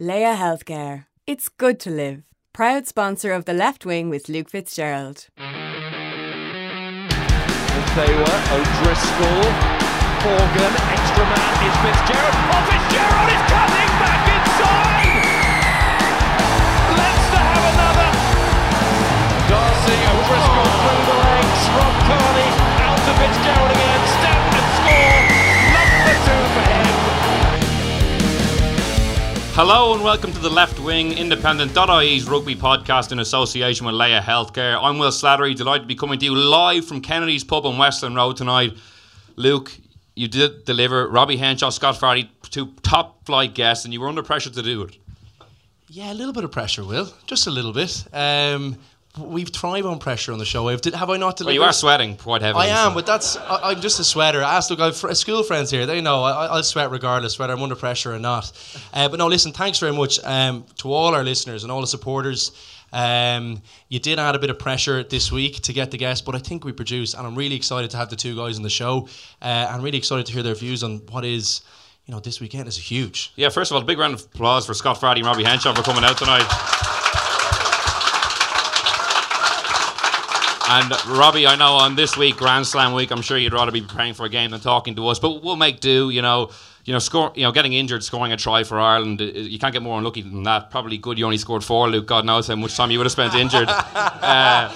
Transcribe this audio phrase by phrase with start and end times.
[0.00, 1.06] Laya Healthcare.
[1.26, 2.22] It's good to live.
[2.52, 5.26] Proud sponsor of The Left Wing with Luke Fitzgerald.
[7.98, 9.42] Taylor, O'Driscoll,
[10.22, 12.30] Morgan, extra man is Fitzgerald.
[12.30, 15.18] Oh, Fitzgerald is cutting back inside!
[16.94, 18.14] Leicester have another!
[19.50, 22.50] D'Arcy, O'Driscoll through the legs, Rob Kearney
[22.86, 25.26] out to Fitzgerald again, step and score!
[25.74, 26.67] Number two.
[29.60, 34.78] Hello and welcome to the Left Wing Independent.ie's rugby podcast in association with Laya Healthcare.
[34.80, 38.14] I'm Will Slattery, delighted to be coming to you live from Kennedy's Pub on Westland
[38.14, 38.76] Row tonight.
[39.34, 39.76] Luke,
[40.14, 44.22] you did deliver Robbie Henshaw, Scott Fardy, two top flight guests, and you were under
[44.22, 44.96] pressure to do it.
[45.88, 47.12] Yeah, a little bit of pressure, Will.
[47.26, 48.04] Just a little bit.
[48.12, 48.76] Um,
[49.16, 50.74] we've thrive on pressure on the show.
[50.76, 52.66] Did, have I not Well, you are sweating quite heavily.
[52.70, 54.42] I am, so- but that's I, I'm just a sweater.
[54.42, 55.86] Ask look, I've fr- school friends here.
[55.86, 58.52] They know I, I'll sweat regardless whether I'm under pressure or not.
[58.92, 59.52] Uh, but no, listen.
[59.52, 62.52] Thanks very much um, to all our listeners and all the supporters.
[62.92, 66.34] Um, you did add a bit of pressure this week to get the guest, but
[66.34, 68.70] I think we produced, and I'm really excited to have the two guys on the
[68.70, 69.08] show.
[69.42, 71.60] Uh, I'm really excited to hear their views on what is,
[72.06, 73.32] you know, this weekend is huge.
[73.36, 75.74] Yeah, first of all, a big round of applause for Scott Fardy and Robbie Henshaw
[75.74, 76.46] for coming out tonight.
[80.70, 83.80] And Robbie, I know on this week, Grand Slam week, I'm sure you'd rather be
[83.80, 86.10] preparing for a game than talking to us, but we'll make do.
[86.10, 86.50] You know,
[86.84, 87.32] you know, score.
[87.34, 90.22] You know, getting injured, scoring a try for Ireland, uh, you can't get more unlucky
[90.22, 90.70] than that.
[90.70, 91.18] Probably good.
[91.18, 92.06] You only scored four, Luke.
[92.06, 93.68] God knows how much time you would have spent injured.
[93.98, 94.72] Uh,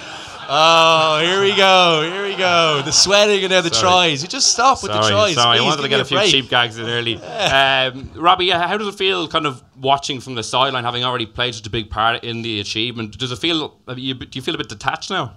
[0.49, 2.03] Oh, here we go.
[2.03, 2.83] Here we go.
[2.85, 3.91] The sweating and now the Sorry.
[4.11, 4.23] tries.
[4.23, 5.35] You just stop with the tries.
[5.35, 5.57] sorry.
[5.57, 6.31] I please, wanted to get me a few break.
[6.31, 7.15] cheap gags in early.
[7.23, 11.55] Um, Robbie, how does it feel, kind of watching from the sideline, having already played
[11.55, 13.17] such a big part in the achievement?
[13.19, 13.79] Does it feel?
[13.87, 15.35] Do you feel a bit detached now?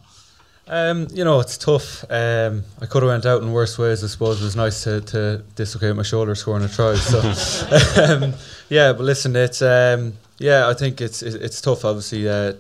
[0.68, 2.04] Um, you know, it's tough.
[2.10, 4.04] Um, I could have went out in worse ways.
[4.04, 6.96] I suppose it was nice to, to dislocate my shoulder scoring a try.
[6.96, 7.20] So,
[8.02, 8.34] um,
[8.70, 12.54] yeah, but listen, it's um, yeah, I think it's it's, it's tough, obviously, uh,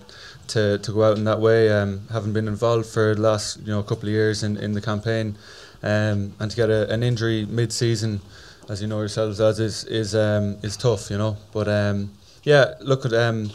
[0.49, 1.71] to, to go out in that way.
[1.71, 4.81] Um, having been involved for the last you know couple of years in, in the
[4.81, 5.35] campaign,
[5.81, 8.21] um, and to get a, an injury mid-season,
[8.69, 11.09] as you know yourselves, as is is um, is tough.
[11.09, 12.11] You know, but um,
[12.43, 13.49] yeah, look at um,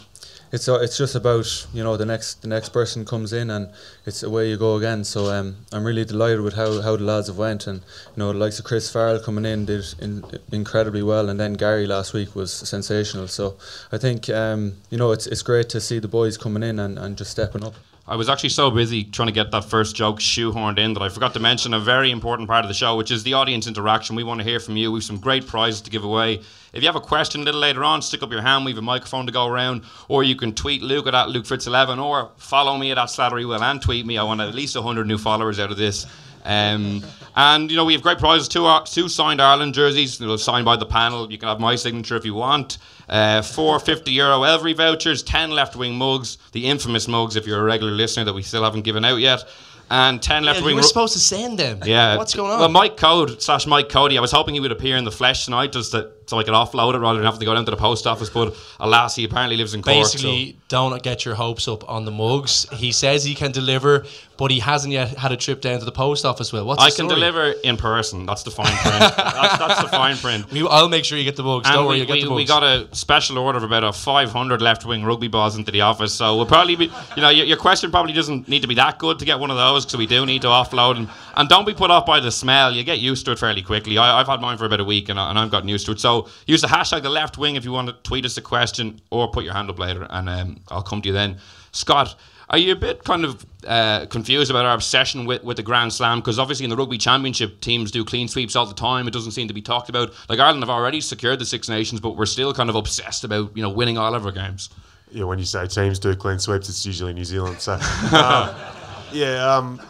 [0.52, 3.68] it's uh, it's just about you know the next the next person comes in and
[4.06, 5.04] it's away you go again.
[5.04, 8.32] So um, I'm really delighted with how, how the lads have went and you know
[8.32, 12.12] the likes of Chris Farrell coming in did in, incredibly well and then Gary last
[12.12, 13.28] week was sensational.
[13.28, 13.56] So
[13.92, 16.98] I think um, you know it's it's great to see the boys coming in and,
[16.98, 17.74] and just stepping up.
[18.10, 21.08] I was actually so busy trying to get that first joke shoehorned in that I
[21.08, 24.16] forgot to mention a very important part of the show, which is the audience interaction.
[24.16, 24.90] We want to hear from you.
[24.90, 26.40] We've some great prizes to give away.
[26.72, 28.64] If you have a question a little later on, stick up your hand.
[28.64, 32.04] We have a microphone to go around, or you can tweet Luke at, at LukeFritz11,
[32.04, 34.18] or follow me at that Slattery Will and tweet me.
[34.18, 36.04] I want at least 100 new followers out of this.
[36.44, 37.04] Um,
[37.36, 40.36] and you know we have great prizes: two, uh, two signed Ireland jerseys, you know,
[40.36, 41.30] signed by the panel.
[41.30, 42.78] You can have my signature if you want.
[43.08, 47.60] Uh, four 50 euro Elvery vouchers, ten left wing mugs, the infamous mugs if you're
[47.60, 49.44] a regular listener that we still haven't given out yet,
[49.90, 50.76] and ten Yeah, left you wing.
[50.76, 51.80] were supposed to send them.
[51.84, 52.16] Yeah.
[52.16, 52.60] What's going on?
[52.60, 54.16] Well, Mike Code slash Mike Cody.
[54.16, 56.54] I was hoping he would appear in the flesh tonight, just to, so I could
[56.54, 58.30] offload it rather than having to go down to the post office.
[58.30, 59.96] But alas, he apparently lives in Cork.
[59.96, 62.66] Basically, don't get your hopes up on the mugs.
[62.72, 64.06] He says he can deliver,
[64.36, 66.52] but he hasn't yet had a trip down to the post office.
[66.52, 68.26] Will what's so I can deliver in person.
[68.26, 69.00] That's the fine print.
[69.00, 70.46] that's, that's the fine print.
[70.52, 71.66] We, I'll make sure you get the mugs.
[71.66, 72.36] And Don't worry, we, you get the mugs.
[72.36, 75.80] we got a special order of about a 500 left wing rugby balls into the
[75.80, 76.14] office.
[76.14, 78.98] So we'll probably be, you know, your, your question probably doesn't need to be that
[78.98, 80.96] good to get one of those because we do need to offload.
[80.96, 82.72] And, And don't be put off by the smell.
[82.72, 83.98] You get used to it fairly quickly.
[83.98, 85.92] I, have had mine for about a week and, I, and I've gotten used to
[85.92, 86.00] it.
[86.00, 89.00] So use the hashtag the left wing if you want to tweet us a question
[89.10, 91.38] or put your hand up later and um, I'll come to you then.
[91.72, 92.16] Scott,
[92.50, 95.92] are you a bit kind of uh, confused about our obsession with, with the Grand
[95.92, 96.18] Slam?
[96.18, 99.06] Because obviously in the Rugby Championship, teams do clean sweeps all the time.
[99.06, 100.12] It doesn't seem to be talked about.
[100.28, 103.56] Like Ireland have already secured the Six Nations, but we're still kind of obsessed about
[103.56, 104.68] you know winning all of our games.
[105.12, 107.60] Yeah, when you say teams do clean sweeps, it's usually New Zealand.
[107.60, 108.74] So, uh,
[109.12, 109.80] yeah, um,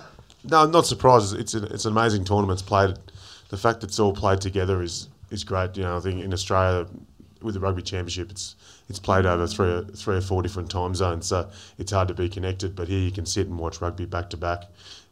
[0.44, 1.38] no, I'm not surprised.
[1.38, 2.60] It's an, it's an amazing tournament.
[2.60, 2.94] It's played.
[3.48, 5.76] The fact that it's all played together is is great.
[5.76, 6.86] You know, I think in Australia
[7.42, 8.56] with the rugby championship, it's
[8.88, 11.48] it's played over three or, three or four different time zones, so
[11.78, 12.74] it's hard to be connected.
[12.74, 14.64] But here you can sit and watch rugby back to back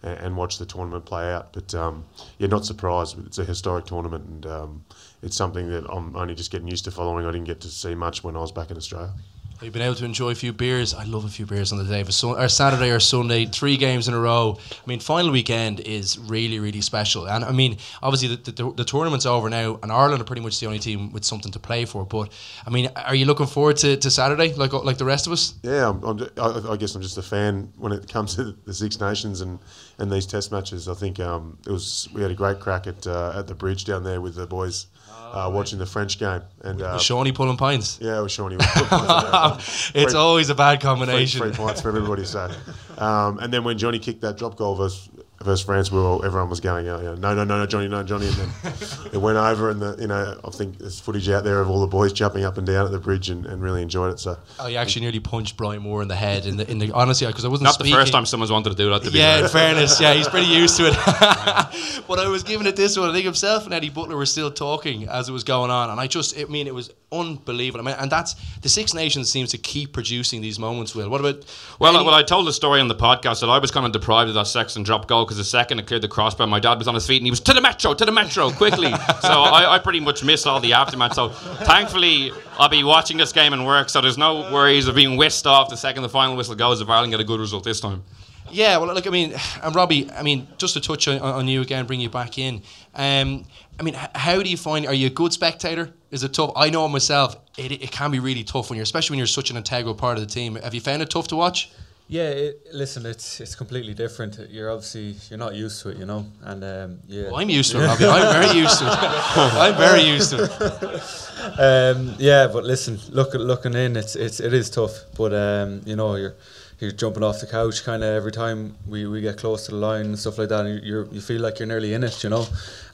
[0.02, 1.52] and, watch the tournament play out.
[1.52, 2.04] But um,
[2.38, 3.18] yeah, not surprised.
[3.26, 4.84] It's a historic tournament, and um,
[5.22, 7.26] it's something that I'm only just getting used to following.
[7.26, 9.12] I didn't get to see much when I was back in Australia.
[9.60, 10.94] You've been able to enjoy a few beers.
[10.94, 13.44] I love a few beers on the day of a sun- or Saturday or Sunday,
[13.44, 14.56] three games in a row.
[14.70, 17.28] I mean, final weekend is really, really special.
[17.28, 20.60] And I mean, obviously, the, the, the, tournament's over now, and Ireland are pretty much
[20.60, 22.06] the only team with something to play for.
[22.06, 22.32] But
[22.66, 25.54] I mean, are you looking forward to, to Saturday, like like the rest of us?
[25.64, 28.72] Yeah, I'm, I'm, I, I guess I'm just a fan when it comes to the
[28.72, 29.58] Six Nations and,
[29.98, 30.88] and these Test matches.
[30.88, 33.84] I think um, it was we had a great crack at uh, at the bridge
[33.86, 34.86] down there with the boys
[35.32, 36.42] uh, watching the French game.
[36.62, 37.98] And uh, Shawnee pulling pints?
[38.00, 38.56] Yeah, it was Shawnee.
[38.60, 41.40] it's free, always a bad combination.
[41.40, 42.24] Three, three points for everybody.
[42.24, 42.50] So,
[42.98, 45.08] um, and then when Johnny kicked that drop goal versus
[45.42, 48.02] versus France, we were everyone was going, oh, yeah, no, no, no, no, Johnny, no,
[48.02, 48.48] Johnny, and then
[49.12, 51.80] it went over, and the, you know, I think there's footage out there of all
[51.80, 54.18] the boys jumping up and down at the bridge and, and really enjoyed it.
[54.18, 56.92] So, oh, you actually nearly punched Brian Moore in the head in the in the
[56.92, 57.92] honestly because I wasn't not speaking.
[57.92, 59.02] the first time someone's wanted to do that.
[59.02, 59.18] To be.
[59.18, 60.94] yeah, in fairness, yeah, he's pretty used to it.
[62.08, 63.08] but I was giving it this one.
[63.08, 66.00] I think himself and Eddie Butler were still talking as it was going on, and
[66.00, 67.86] I just, I mean, it was unbelievable.
[67.86, 70.94] I mean, and that's the Six Nations seems to keep producing these moments.
[70.94, 71.44] Will what about?
[71.78, 73.92] Well, any- well, I told the story on the podcast that I was kind of
[73.92, 76.78] deprived of that Sexton drop goal because the second it cleared the crossbar, my dad
[76.78, 78.90] was on his feet and he was to the metro, to the metro, quickly.
[79.20, 81.12] so I, I, pretty much missed all the aftermath.
[81.12, 85.18] So thankfully, I'll be watching this game in work, so there's no worries of being
[85.18, 87.78] whisked off the second the final whistle goes if Ireland get a good result this
[87.78, 88.02] time.
[88.50, 91.60] Yeah, well, look, I mean, and Robbie, I mean, just to touch on, on you
[91.60, 92.62] again, bring you back in.
[92.94, 93.44] Um,
[93.78, 94.86] I mean, how do you find?
[94.86, 95.92] Are you a good spectator?
[96.10, 96.52] Is it tough?
[96.56, 97.36] I know myself.
[97.58, 100.16] It, it can be really tough when you're, especially when you're such an integral part
[100.16, 100.54] of the team.
[100.54, 101.70] Have you found it tough to watch?
[102.10, 104.38] Yeah, it, listen, it's it's completely different.
[104.50, 107.24] You're obviously you're not used to it, you know, and um, yeah.
[107.24, 108.06] Well, I'm used to it, Robbie.
[108.06, 108.98] I'm very used to it.
[109.02, 111.60] I'm very used to it.
[111.60, 115.96] Um, yeah, but listen, look, looking in, it's it's it is tough, but um, you
[115.96, 116.34] know you're
[116.80, 119.76] you're jumping off the couch kind of every time we, we get close to the
[119.76, 120.64] line and stuff like that.
[120.64, 122.46] And you you feel like you're nearly in it, you know.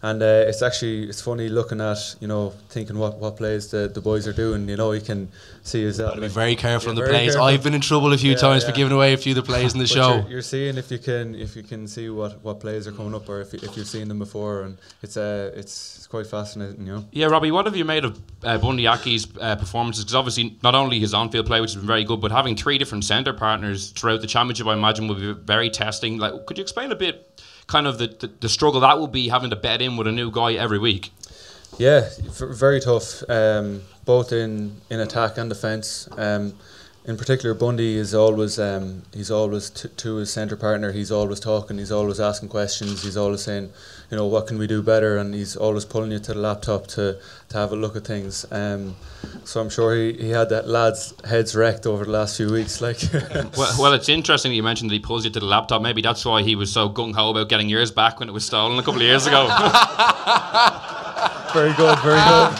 [0.03, 3.89] And uh, it's actually it's funny looking at you know thinking what, what plays the,
[3.89, 4.69] the boys are doing.
[4.69, 5.29] You know, you can
[5.63, 6.19] see is that.
[6.19, 7.33] Be very careful on the plays.
[7.33, 7.43] Careful.
[7.43, 8.71] I've been in trouble a few yeah, times yeah.
[8.71, 10.15] for giving away a few of the plays in the show.
[10.15, 13.15] You're, you're, seeing if you can if you can see what, what plays are coming
[13.15, 16.87] up or if, if you've seen them before, and it's uh it's, it's quite fascinating,
[16.87, 17.05] you know.
[17.13, 20.05] Yeah, Robbie, what have you made of uh, Bundee Aki's uh, performances?
[20.05, 22.57] Because obviously not only his on field play, which has been very good, but having
[22.57, 26.19] three different centre partners throughout the championship, I imagine, would be very testing.
[26.19, 27.31] Like, could you explain a bit?
[27.67, 30.13] kind of the, the, the struggle that will be having to bet in with a
[30.13, 31.13] new guy every week.
[31.79, 36.07] Yeah, very tough, um, both in, in attack and defence.
[36.19, 36.55] Um,
[37.07, 40.93] in particular, Bundee is always um, he's always t- to his centre partner.
[40.93, 41.79] He's always talking.
[41.79, 43.03] He's always asking questions.
[43.03, 43.71] He's always saying,
[44.11, 45.17] you know, what can we do better?
[45.17, 47.19] And he's always pulling you to the laptop to,
[47.49, 48.47] to have a look at things.
[48.51, 48.97] Um,
[49.45, 52.81] so I'm sure he, he had that lads' heads wrecked over the last few weeks.
[52.81, 52.99] Like,
[53.57, 55.83] well, well, it's interesting that you mentioned that he pulls you to the laptop.
[55.83, 58.45] Maybe that's why he was so gung ho about getting yours back when it was
[58.45, 59.47] stolen a couple of years ago.
[61.53, 62.53] very good, very good.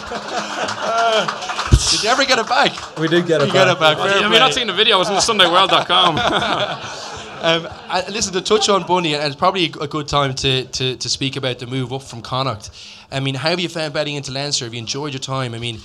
[1.91, 2.97] Did you ever get it back?
[2.97, 3.67] We did get it you back.
[3.67, 3.97] Get it back.
[3.97, 4.99] Well, have you not seen the video?
[5.01, 7.01] It's on SundayWorld.com.
[7.45, 7.67] um,
[8.09, 11.35] listen, to touch on Bundee, and it's probably a good time to, to, to speak
[11.35, 12.71] about the move up from Connacht.
[13.11, 14.65] I mean, how have you found betting into Leinster?
[14.65, 15.53] Have you enjoyed your time?
[15.53, 15.79] I mean,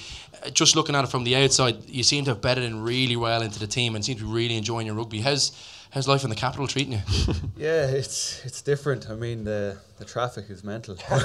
[0.54, 3.42] just looking at it from the outside, you seem to have betted in really well
[3.42, 5.20] into the team and seem to be really enjoying your rugby.
[5.20, 5.52] How's
[5.90, 7.00] how's life in the capital treating you?
[7.56, 9.10] yeah, it's it's different.
[9.10, 10.94] I mean, the the traffic is mental.
[11.10, 11.20] um,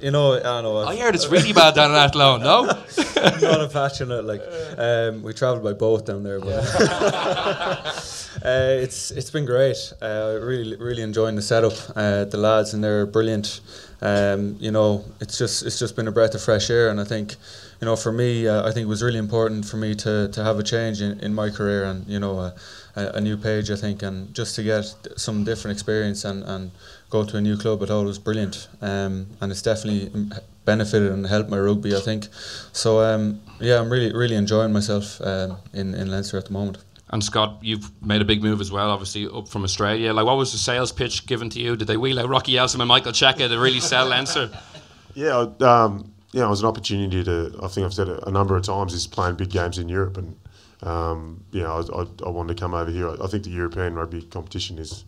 [0.00, 0.78] you know, I don't know.
[0.78, 2.40] I heard it's really bad down in Athlone.
[2.40, 4.24] No, not a passionate.
[4.24, 4.42] Like
[4.76, 6.64] um, we travelled by boat down there, but
[8.44, 9.92] uh, it's it's been great.
[10.02, 11.74] Uh, really really enjoying the setup.
[11.96, 13.60] Uh, the lads and they're brilliant.
[14.02, 17.04] Um, you know, it's just it's just been a breath of fresh air, and I
[17.04, 17.36] think
[17.84, 20.42] you know, for me, uh, I think it was really important for me to, to
[20.42, 22.54] have a change in, in my career and, you know, a,
[22.96, 24.86] a, new page, I think, and just to get
[25.16, 26.70] some different experience and, and
[27.10, 28.68] go to a new club at all was brilliant.
[28.80, 30.10] Um, and it's definitely
[30.64, 32.28] benefited and helped my rugby, I think.
[32.72, 36.78] So, um, yeah, I'm really, really enjoying myself um, in, in Leinster at the moment.
[37.10, 40.14] And Scott, you've made a big move as well, obviously up from Australia.
[40.14, 41.76] Like, what was the sales pitch given to you?
[41.76, 44.50] Did they wheel out Rocky Elsom and Michael Cheika to really sell Leinster?
[45.16, 47.56] Yeah, um, yeah, it was an opportunity to.
[47.62, 48.92] I think I've said it a number of times.
[48.92, 50.36] Is playing big games in Europe, and
[50.82, 53.08] um, you know, I, I, I, wanted to come over here.
[53.08, 55.04] I, I think the European rugby competition is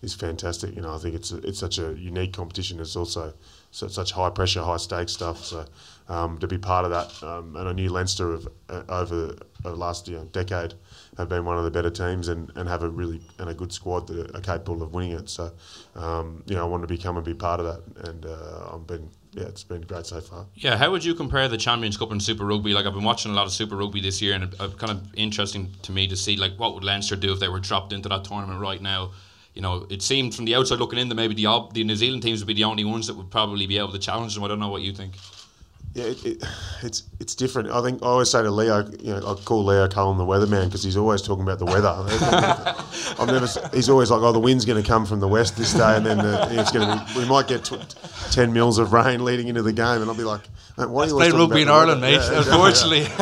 [0.00, 0.74] is fantastic.
[0.74, 2.80] You know, I think it's a, it's such a unique competition.
[2.80, 3.34] It's also
[3.72, 5.44] so, such high pressure, high stakes stuff.
[5.44, 5.66] So
[6.08, 9.76] um, to be part of that, um, and I knew Leinster have, uh, over the
[9.76, 10.72] last you know, decade
[11.20, 13.72] have been one of the better teams and, and have a really and a good
[13.72, 15.28] squad that are capable of winning it.
[15.28, 15.52] So
[15.94, 18.86] um, you know, I wanted to become and be part of that, and uh, I've
[18.86, 20.46] been yeah, it's been great so far.
[20.54, 22.72] Yeah, how would you compare the Champions Cup and Super Rugby?
[22.72, 25.14] Like I've been watching a lot of Super Rugby this year, and it's kind of
[25.14, 28.08] interesting to me to see like what would Leinster do if they were dropped into
[28.08, 29.12] that tournament right now.
[29.54, 32.22] You know, it seemed from the outside looking in that maybe the the New Zealand
[32.22, 34.44] teams would be the only ones that would probably be able to challenge them.
[34.44, 35.16] I don't know what you think.
[35.92, 36.44] Yeah, it, it,
[36.82, 37.70] it's it's different.
[37.70, 40.66] I think I always say to Leo, you know, I call Leo Cullen the weatherman
[40.66, 41.88] because he's always talking about the weather.
[43.18, 43.48] I've never.
[43.74, 46.06] He's always like, "Oh, the wind's going to come from the west this day, and
[46.06, 47.18] then uh, it's going to.
[47.18, 50.22] We might get tw- ten mils of rain leading into the game." And I'll be
[50.22, 50.42] like,
[50.76, 52.20] "Why are you playing rugby in Ireland, mate?
[52.20, 53.04] Yeah, unfortunately."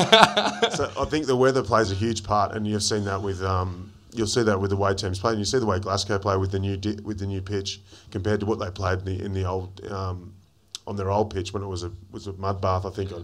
[0.77, 3.43] so I think the weather plays a huge part, and you've seen that with.
[3.43, 6.19] Um, you'll see that with the way teams play, and you see the way Glasgow
[6.19, 9.05] play with the new di- with the new pitch compared to what they played in
[9.07, 10.35] the, in the old um,
[10.89, 12.87] on their old pitch when it was a was a mud bath.
[12.87, 13.19] I think I,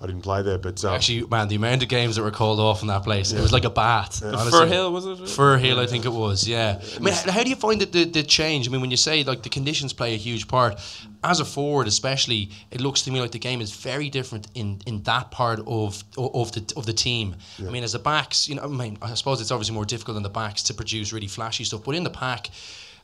[0.00, 2.60] I didn't play there, but um, actually, man, the amount of games that were called
[2.60, 3.40] off in that place, yeah.
[3.40, 4.22] it was like a bath.
[4.24, 4.30] Yeah.
[4.30, 5.18] Firhill was it?
[5.18, 6.46] Firhill, I think it was.
[6.46, 6.80] Yeah.
[6.96, 8.68] I mean, how do you find the, the change?
[8.68, 10.80] I mean, when you say like the conditions play a huge part,
[11.24, 14.80] as a forward, especially, it looks to me like the game is very different in,
[14.86, 17.34] in that part of of the of the team.
[17.58, 17.68] Yeah.
[17.68, 20.14] I mean, as the backs, you know, I mean, I suppose it's obviously more difficult
[20.14, 22.50] than the backs to produce really flashy stuff, but in the pack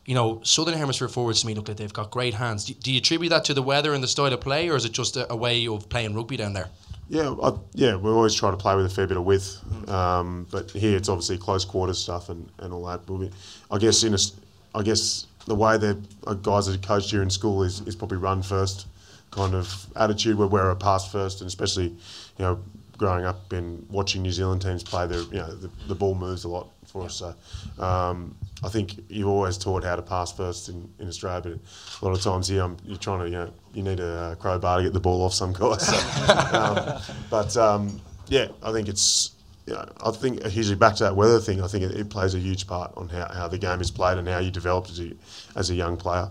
[0.07, 2.67] you know, Southern Hemisphere forwards to me look like they've got great hands.
[2.67, 4.85] Do, do, you attribute that to the weather and the style of play, or is
[4.85, 6.69] it just a, a way of playing rugby down there?
[7.09, 10.47] Yeah, I, yeah, we always try to play with a fair bit of width, um,
[10.51, 13.07] but here it's obviously close quarters stuff and, and all that.
[13.07, 13.31] But
[13.71, 14.19] I guess in a,
[14.75, 18.19] I guess the way that uh, guys are coached here in school is, is probably
[18.19, 18.87] run first
[19.31, 22.59] kind of attitude where we're a pass first, and especially you know
[22.97, 26.45] growing up and watching New Zealand teams play, the you know the, the ball moves
[26.45, 27.17] a lot for us.
[27.17, 31.59] So um, I think you've always taught how to pass first in, in Australia,
[32.01, 34.07] but a lot of times here I'm, you're trying to, you know, you need a
[34.07, 35.87] uh, crowbar to get the ball off some guys.
[35.87, 35.97] So,
[36.53, 39.33] um, but um, yeah, I think it's,
[39.67, 42.35] you know, I think usually back to that weather thing, I think it, it, plays
[42.35, 45.01] a huge part on how, how the game is played and how you develop as
[45.01, 45.13] a,
[45.57, 46.31] as a young player.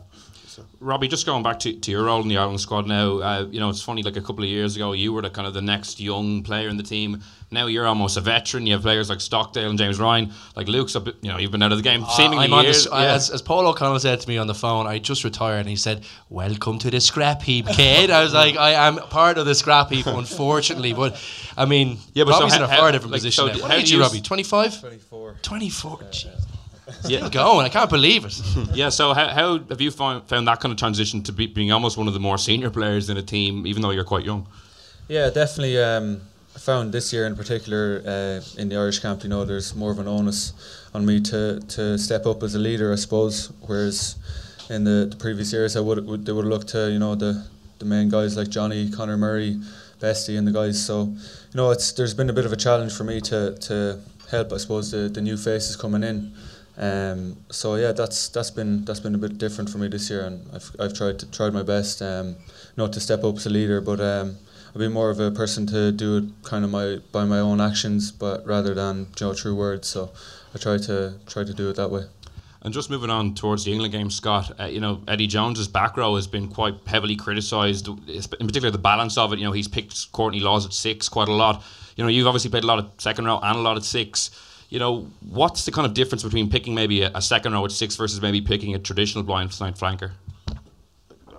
[0.54, 0.64] So.
[0.80, 3.60] Robbie, just going back to, to your role in the Ireland squad now, uh, you
[3.60, 5.64] know, it's funny, like a couple of years ago, you were the kind of the
[5.64, 7.24] next young player in the team.
[7.50, 8.68] Now you're almost a veteran.
[8.68, 10.32] You have players like Stockdale and James Ryan.
[10.56, 12.84] Like Luke's, up, you know, you've been out of the game uh, seemingly I'm years.
[12.84, 13.14] The, yeah.
[13.16, 15.76] as, as Paul O'Connell said to me on the phone, I just retired, and he
[15.76, 19.56] said, "Welcome to the scrap heap, kid." I was like, "I am part of the
[19.56, 21.20] scrap heap, unfortunately." But
[21.58, 23.48] I mean, yeah, but Robbie's so in a far different like, position.
[23.48, 23.62] So now.
[23.64, 24.22] What age you, Robbie?
[24.22, 24.80] Twenty five.
[24.80, 26.00] Twenty four.
[27.02, 27.26] Twenty four.
[27.26, 27.66] Yeah, going.
[27.66, 28.40] I can't believe it.
[28.74, 28.90] yeah.
[28.90, 31.98] So how, how have you found, found that kind of transition to be, being almost
[31.98, 34.48] one of the more senior players in a team, even though you're quite young?
[35.08, 35.82] Yeah, definitely.
[35.82, 36.22] Um,
[36.56, 39.92] I found this year in particular uh, in the Irish camp, you know, there's more
[39.92, 40.54] of an onus
[40.94, 43.52] on me to, to step up as a leader, I suppose.
[43.62, 44.18] Whereas
[44.70, 47.46] in the, the previous years, I would, would they would look to you know the
[47.80, 49.60] the main guys like Johnny, Conor Murray,
[50.00, 50.84] Bestie, and the guys.
[50.84, 54.00] So you know, it's there's been a bit of a challenge for me to to
[54.30, 56.34] help, I suppose, the, the new faces coming in.
[56.78, 60.26] Um, so yeah, that's that's been that's been a bit different for me this year,
[60.26, 62.36] and I've I've tried to, tried my best, um,
[62.78, 64.38] not to step up as a leader, but um,
[64.70, 67.62] I've been more of a person to do it kind of my by my own
[67.62, 69.88] actions, but rather than you know, through words.
[69.88, 70.12] So
[70.56, 72.06] I try to try to do it that way.
[72.64, 75.98] And just moving on towards the England game, Scott, uh, you know, Eddie Jones's back
[75.98, 79.40] row has been quite heavily criticised, in particular the balance of it.
[79.40, 81.62] You know, he's picked Courtney Lawes at six quite a lot.
[81.98, 84.32] You know, you've obviously played a lot of second row and a lot at six
[84.74, 87.72] you know, what's the kind of difference between picking maybe a, a second row at
[87.72, 90.10] six versus maybe picking a traditional blind flanker?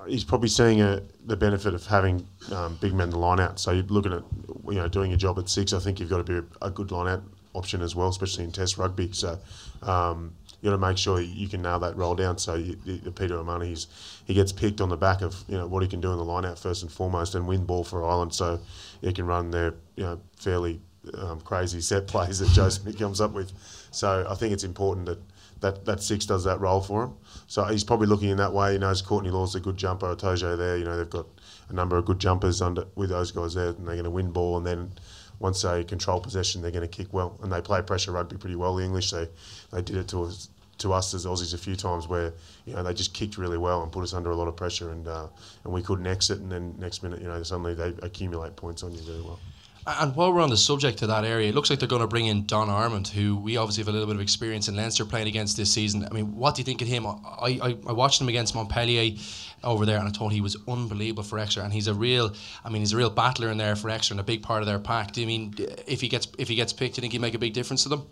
[0.06, 3.58] He's probably seeing a, the benefit of having um, big men to line out.
[3.58, 4.22] So you're looking at,
[4.68, 5.72] you know, doing a job at six.
[5.72, 7.24] I think you've got to be a, a good line out
[7.54, 9.10] option as well, especially in Test rugby.
[9.10, 9.36] So
[9.82, 12.38] um, you got to make sure you can nail that roll down.
[12.38, 13.88] So you, the, the Peter he's,
[14.26, 16.24] he gets picked on the back of you know what he can do in the
[16.24, 18.32] line out first and foremost, and win ball for Ireland.
[18.32, 18.60] So
[19.00, 20.80] he can run their you know fairly
[21.14, 23.52] um, crazy set plays that Joe Schmidt comes up with.
[23.90, 25.18] So I think it's important that,
[25.60, 27.14] that that six does that role for him.
[27.46, 28.72] So he's probably looking in that way.
[28.72, 30.14] He knows Courtney Lawes a good jumper.
[30.14, 31.26] Itoje there, you know, they've got
[31.68, 34.30] a number of good jumpers under with those guys there, and they're going to win
[34.30, 34.56] ball.
[34.56, 34.92] And then
[35.38, 38.56] once they control possession, they're going to kick well, and they play pressure rugby pretty
[38.56, 38.76] well.
[38.76, 39.28] The English they
[39.72, 42.32] they did it to us to us as Aussies a few times where
[42.66, 44.90] you know they just kicked really well and put us under a lot of pressure
[44.90, 45.26] and uh,
[45.64, 48.92] and we couldn't exit and then next minute you know suddenly they accumulate points on
[48.92, 49.38] you very well.
[49.86, 52.08] And while we're on the subject of that area, it looks like they're going to
[52.08, 55.04] bring in Don Armand, who we obviously have a little bit of experience in Leinster
[55.04, 56.06] playing against this season.
[56.10, 57.06] I mean, what do you think of him?
[57.06, 59.14] I, I, I watched him against Montpellier
[59.62, 61.62] over there, and I thought he was unbelievable for Exeter.
[61.62, 62.32] And he's a real,
[62.64, 64.66] I mean, he's a real battler in there for Exeter and a big part of
[64.66, 65.12] their pack.
[65.12, 65.54] Do you mean
[65.86, 67.82] if he gets if he gets picked, do you think he'd make a big difference
[67.82, 68.06] to them?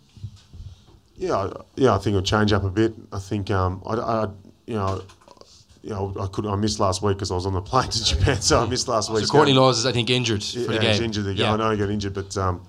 [1.16, 2.92] Yeah, yeah, I think it'll change up a bit.
[3.12, 4.28] I think, um, I, I,
[4.66, 5.02] you know,
[5.82, 8.04] you know, I could I missed last week because I was on the plane to
[8.12, 9.24] Japan, so I missed last week.
[9.26, 10.90] So Courtney Lawes is, I think, injured for the game.
[10.90, 11.26] he's injured.
[11.26, 11.36] Again.
[11.46, 11.52] Yeah.
[11.52, 12.64] I know he got injured, but um,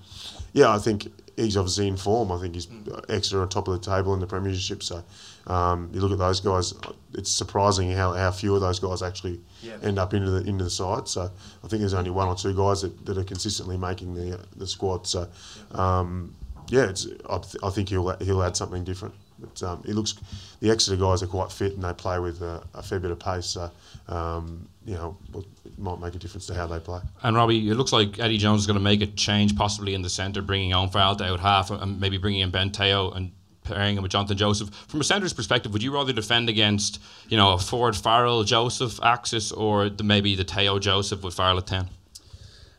[0.52, 2.30] yeah, I think he's obviously in form.
[2.32, 2.68] I think he's
[3.08, 4.82] Exeter on top of the table in the premiership.
[4.82, 5.02] So
[5.46, 6.74] um, you look at those guys;
[7.12, 9.76] it's surprising how, how few of those guys actually Yeah.
[9.82, 11.06] end up into the into the side.
[11.08, 11.22] So
[11.62, 14.66] I think there's only one or two guys that, that are consistently making the the
[14.66, 15.06] squad.
[15.06, 15.28] So
[15.72, 16.34] um,
[16.68, 19.14] yeah, it's, I, th- I think he'll he'll add something different.
[19.44, 20.14] But um, it looks
[20.60, 23.18] the Exeter guys are quite fit and they play with a, a fair bit of
[23.18, 23.46] pace.
[23.46, 23.70] So
[24.08, 27.00] um, you know, it might make a difference to how they play.
[27.22, 30.02] And Robbie, it looks like Eddie Jones is going to make a change possibly in
[30.02, 33.32] the centre, bringing on Farrell out half and maybe bringing in Ben Te'o and
[33.64, 34.70] pairing him with Jonathan Joseph.
[34.88, 39.00] From a centre's perspective, would you rather defend against, you know, a Ford Farrell Joseph
[39.02, 41.88] axis or the, maybe the Teo Joseph with Farrell at 10?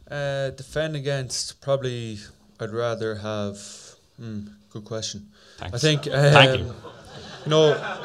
[0.09, 2.19] Uh, defend against probably.
[2.59, 3.84] I'd rather have.
[4.19, 5.27] Hmm, good question.
[5.57, 5.75] Thanks.
[5.75, 6.07] I think.
[6.07, 6.65] Um, Thank you.
[7.45, 8.01] You know,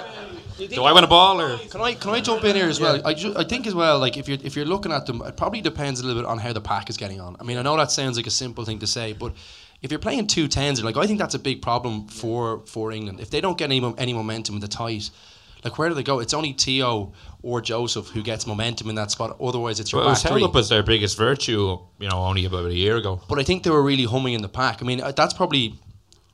[0.58, 1.56] Do I win a ball or?
[1.58, 3.00] Can I can I jump in here as well?
[3.06, 5.36] I, ju- I think as well, like if you're if you're looking at them, it
[5.36, 7.36] probably depends a little bit on how the pack is getting on.
[7.40, 9.32] I mean, I know that sounds like a simple thing to say, but
[9.80, 13.20] if you're playing two tens, like I think that's a big problem for for England.
[13.20, 15.08] If they don't get any any momentum in the tight,
[15.64, 16.18] like where do they go?
[16.20, 17.12] It's only Te'o
[17.42, 19.38] or Joseph who gets momentum in that spot.
[19.40, 20.44] Otherwise, it's your Well, it was back held three.
[20.48, 23.22] up as their biggest virtue, you know, only about a year ago.
[23.30, 24.82] But I think they were really humming in the pack.
[24.82, 25.76] I mean, uh, that's probably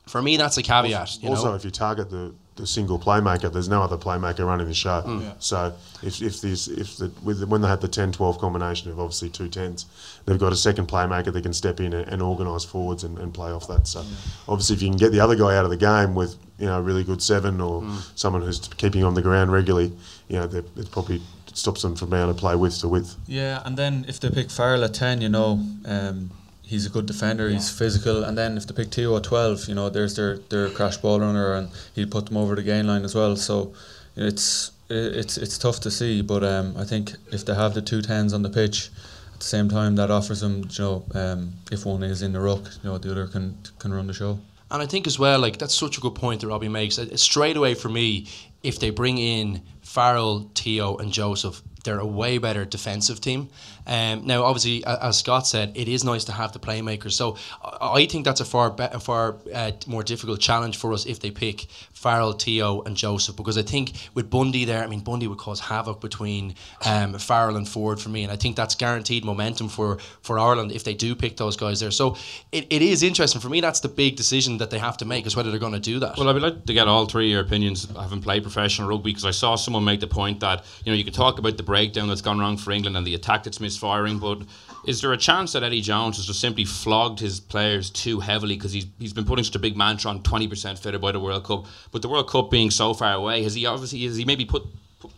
[0.07, 0.37] for me.
[0.37, 1.21] That's a caveat.
[1.21, 1.55] You also, know?
[1.55, 5.03] if you target the, the single playmaker, there's no other playmaker running the show.
[5.05, 5.21] Mm.
[5.21, 5.33] Yeah.
[5.39, 9.29] So if if this if the with when they have the 10-12 combination of obviously
[9.29, 9.85] two tens,
[10.25, 13.33] they've got a second playmaker that can step in and, and organise forwards and, and
[13.33, 13.87] play off that.
[13.87, 14.03] So
[14.47, 16.79] obviously, if you can get the other guy out of the game with you know
[16.79, 18.17] a really good seven or Mm.
[18.17, 19.91] someone who's keeping on the ground regularly,
[20.27, 21.21] you know, it probably
[21.53, 23.15] stops them from being able to play width to width.
[23.27, 26.29] Yeah, and then if they pick Farrell at 10, you know, um,
[26.67, 28.23] he's a good defender, he's physical.
[28.23, 31.19] And then if they pick Te'o at 12, you know, there's their, their crash ball
[31.19, 33.35] runner and he'll put them over the gain line as well.
[33.35, 33.73] So
[34.15, 38.01] it's it's it's tough to see, but um, I think if they have the two
[38.01, 38.89] tens on the pitch
[39.33, 42.39] at the same time, that offers them, you know, um, if one is in the
[42.39, 44.39] ruck, you know, the other can can run the show.
[44.69, 46.99] And I think as well, like that's such a good point that Robbie makes.
[47.15, 48.27] Straight away for me,
[48.63, 53.49] if they bring in Farrell, Tio, and Joseph, they're a way better defensive team.
[53.87, 57.13] Um, now, obviously, as Scott said, it is nice to have the playmakers.
[57.13, 61.31] So I think that's a far far uh, more difficult challenge for us if they
[61.31, 65.37] pick Farrell, Te'o, and Joseph, because I think with Bundee there, I mean Bundee would
[65.37, 69.69] cause havoc between um, Farrell and Ford for me, and I think that's guaranteed momentum
[69.69, 71.91] for for Ireland if they do pick those guys there.
[71.91, 72.17] So
[72.51, 73.61] it, it is interesting for me.
[73.61, 75.99] That's the big decision that they have to make is whether they're going to do
[75.99, 76.17] that.
[76.17, 79.25] Well, I'd like to get all three of your opinions, having played professional rugby, because
[79.25, 82.07] I saw someone make the point that you know you could talk about the breakdown
[82.07, 84.39] that's gone wrong for England and the attack that's misfiring, but
[84.87, 88.55] is there a chance that Eddie Jones has just simply flogged his players too heavily
[88.55, 91.19] because he's he's been putting such a big mantra on twenty percent fitter by the
[91.19, 94.25] World Cup, but the World Cup being so far away, has he obviously has he
[94.25, 94.63] maybe put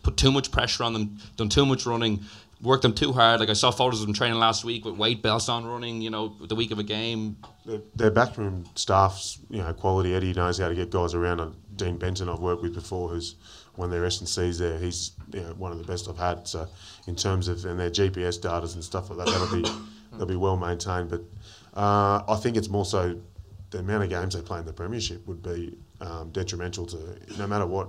[0.02, 2.20] put, too much pressure on them, done too much running?
[2.62, 3.40] Worked them too hard.
[3.40, 6.02] Like I saw photos of them training last week with weight belts on, running.
[6.02, 7.38] You know, the week of a game.
[7.96, 10.14] Their, backroom staff's you know quality.
[10.14, 11.56] Eddie knows how to get guys around.
[11.76, 13.36] Dean Benton I've worked with before, who's
[13.78, 14.78] won their S and C's there.
[14.78, 16.46] He's you know, one of the best I've had.
[16.46, 16.68] So
[17.06, 19.68] in terms of and their GPS data and stuff like that, that'll be
[20.16, 21.10] they'll be well maintained.
[21.10, 21.22] But
[21.74, 23.20] uh, I think it's more so
[23.70, 27.46] the amount of games they play in the premiership would be um, detrimental to no
[27.46, 27.88] matter what.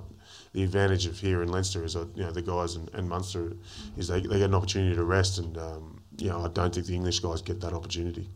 [0.53, 3.53] The advantage of here in Leinster is, uh, you know, the guys in, in Munster
[3.97, 6.87] is they, they get an opportunity to rest, and um, you know, I don't think
[6.87, 8.27] the English guys get that opportunity.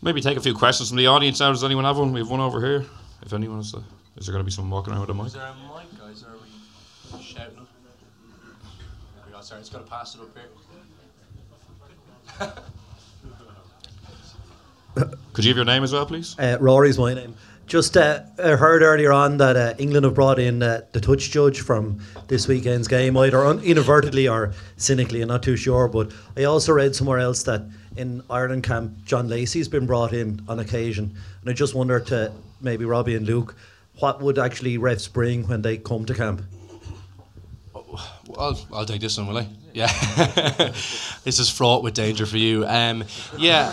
[0.00, 1.50] Maybe take a few questions from the audience now.
[1.50, 2.12] Does anyone have one?
[2.12, 2.86] We have one over here.
[3.22, 3.80] If anyone is, uh,
[4.16, 5.26] is there going to be someone walking around with a mic?
[5.26, 6.22] Is there a mic, guys?
[6.22, 7.56] Or are we shouting?
[7.56, 7.66] There
[9.26, 9.37] we go.
[9.48, 10.28] Sorry, it's got to pass it up
[14.94, 15.08] here.
[15.32, 16.38] Could you give your name as well, please?
[16.38, 17.34] Uh, Rory's my name.
[17.66, 21.30] Just uh, I heard earlier on that uh, England have brought in uh, the touch
[21.30, 25.22] judge from this weekend's game, either un- inadvertently or cynically.
[25.22, 27.62] I'm not too sure, but I also read somewhere else that
[27.96, 32.32] in Ireland camp, John Lacey's been brought in on occasion, and I just wonder to
[32.60, 33.56] maybe Robbie and Luke,
[33.98, 36.42] what would actually refs bring when they come to camp?
[38.38, 39.46] I'll, I'll take this one, will I?
[39.72, 39.86] Yeah.
[41.24, 42.66] this is fraught with danger for you.
[42.66, 43.04] Um,
[43.36, 43.68] yeah.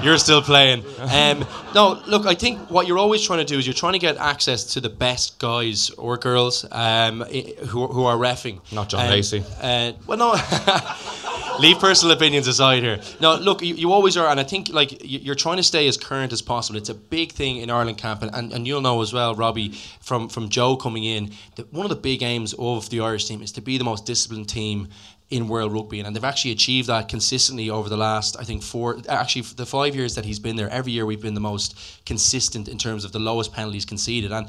[0.02, 0.84] you're still playing.
[0.98, 1.44] Um,
[1.74, 4.16] no, look, I think what you're always trying to do is you're trying to get
[4.16, 8.60] access to the best guys or girls um, who, who are refing.
[8.72, 9.42] Not John Um, Lacey.
[9.60, 10.34] Uh, well, no.
[11.58, 12.98] leave personal opinions aside here.
[13.20, 15.86] No, look, you, you always are, and I think like you- you're trying to stay
[15.86, 16.78] as current as possible.
[16.78, 19.72] It's a big thing in Ireland camp, and, and, and you'll know as well, Robbie,
[20.00, 23.42] from from Joe coming in, that one of the big aims of the Irish team
[23.42, 24.88] is to be the most disciplined team
[25.30, 28.98] in world rugby, and they've actually achieved that consistently over the last, I think, four,
[29.08, 30.68] actually the five years that he's been there.
[30.68, 34.48] Every year we've been the most consistent in terms of the lowest penalties conceded, and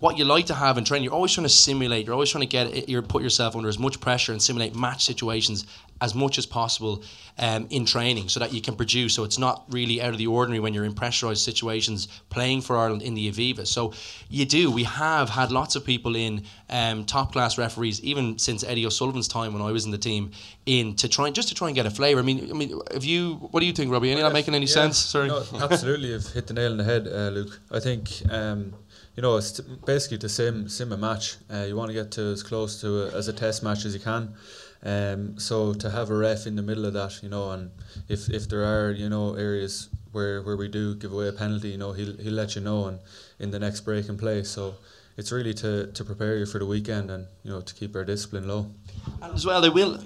[0.00, 2.06] what you like to have in training, you're always trying to simulate.
[2.06, 4.74] You're always trying to get it, you put yourself under as much pressure and simulate
[4.76, 5.66] match situations
[6.00, 7.02] as much as possible
[7.38, 9.14] um, in training, so that you can produce.
[9.14, 12.76] So it's not really out of the ordinary when you're in pressurised situations playing for
[12.76, 13.66] Ireland in the Aviva.
[13.66, 13.92] So
[14.28, 14.70] you do.
[14.70, 19.28] We have had lots of people in um, top class referees, even since Eddie O'Sullivan's
[19.28, 20.30] time when I was in the team,
[20.66, 22.20] in to try just to try and get a flavour.
[22.20, 23.34] I mean, I mean, have you?
[23.50, 24.10] What do you think, Robbie?
[24.12, 24.98] Any not making any Yeah, sense?
[24.98, 25.28] Sorry.
[25.28, 27.60] no, absolutely, you've hit the nail on the head, uh, Luke.
[27.70, 28.74] I think um,
[29.16, 31.36] you know it's t- basically the same same a match.
[31.52, 33.94] Uh, you want to get to as close to a, as a test match as
[33.94, 34.34] you can.
[34.84, 37.70] Um, so to have a ref in the middle of that, you know, and
[38.08, 41.70] if, if there are you know areas where, where we do give away a penalty,
[41.70, 43.00] you know, he'll he'll let you know and
[43.38, 44.42] in the next break and play.
[44.44, 44.74] So
[45.16, 48.04] it's really to, to prepare you for the weekend and you know to keep our
[48.04, 48.70] discipline low.
[49.20, 50.00] And as well, they will.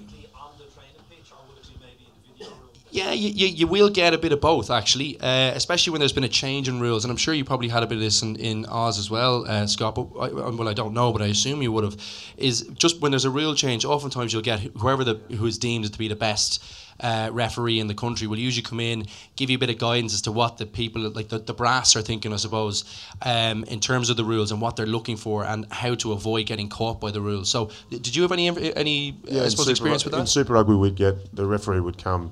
[2.93, 6.13] Yeah, you, you, you will get a bit of both actually, uh, especially when there's
[6.13, 8.21] been a change in rules, and I'm sure you probably had a bit of this
[8.21, 9.95] in, in Oz as well, uh, Scott.
[9.95, 11.97] But I, well, I don't know, but I assume you would have.
[12.37, 15.91] Is just when there's a rule change, oftentimes you'll get whoever the who is deemed
[15.91, 16.63] to be the best
[16.99, 20.13] uh, referee in the country will usually come in, give you a bit of guidance
[20.13, 22.85] as to what the people like the, the brass are thinking, I suppose,
[23.21, 26.45] um, in terms of the rules and what they're looking for and how to avoid
[26.45, 27.49] getting caught by the rules.
[27.49, 30.21] So, did you have any any uh, I suppose experience Rug- with that?
[30.21, 30.27] In?
[30.27, 32.31] Super Rugby, we'd get the referee would come,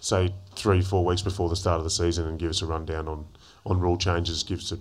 [0.00, 3.08] say three, four weeks before the start of the season, and give us a rundown
[3.08, 3.26] on,
[3.64, 4.42] on rule changes.
[4.42, 4.78] Give us a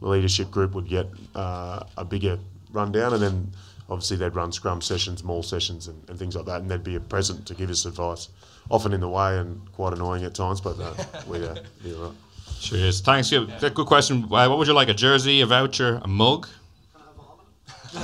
[0.00, 2.38] the leadership group would get uh, a bigger
[2.72, 3.50] rundown, and then
[3.88, 6.96] obviously they'd run scrum sessions, maul sessions, and, and things like that, and they'd be
[6.96, 8.28] a present to give us advice.
[8.70, 10.94] Often in the way and quite annoying at times, but uh,
[11.26, 12.12] we uh, yeah, right.
[12.60, 13.00] Cheers.
[13.00, 13.32] Thanks.
[13.32, 14.28] Yeah, good question.
[14.28, 14.88] What would you like?
[14.88, 16.46] A jersey, a voucher, a mug?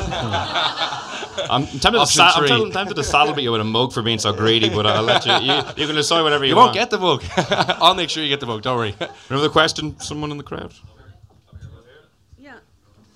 [1.49, 2.49] I'm tempted, to, Option sa- I'm three.
[2.49, 5.25] tempted- tempted to saddle you with a mug for being so greedy, but I'll let
[5.27, 5.33] you.
[5.33, 6.75] You, you can decide whatever you, You want.
[6.75, 7.23] You won't get the book.
[7.83, 8.63] I'll make sure you get the book.
[8.63, 8.95] Don't worry.
[9.29, 9.99] Another question?
[10.01, 10.73] Someone in the crowd?
[12.39, 12.59] Yeah.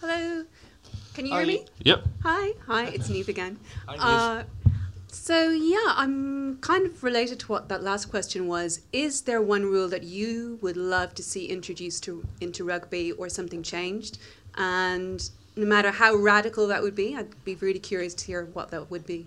[0.00, 0.44] Hello.
[1.14, 1.64] Can you hear me?
[1.80, 2.04] Yep.
[2.22, 2.52] Hi.
[2.66, 2.85] Hi.
[2.87, 3.59] It's Neve again.
[3.87, 4.02] Hi, Neve.
[4.02, 4.72] Uh,
[5.09, 8.80] so yeah, I'm kind of related to what that last question was.
[8.92, 13.28] Is there one rule that you would love to see introduced to into rugby or
[13.28, 14.18] something changed?
[14.56, 18.70] And no matter how radical that would be, I'd be really curious to hear what
[18.70, 19.26] that would be.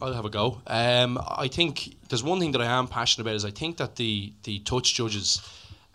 [0.00, 0.60] I'll- have a go.
[0.66, 3.96] Um, I think there's one thing that I am passionate about is I think that
[3.96, 5.40] the the touch judges,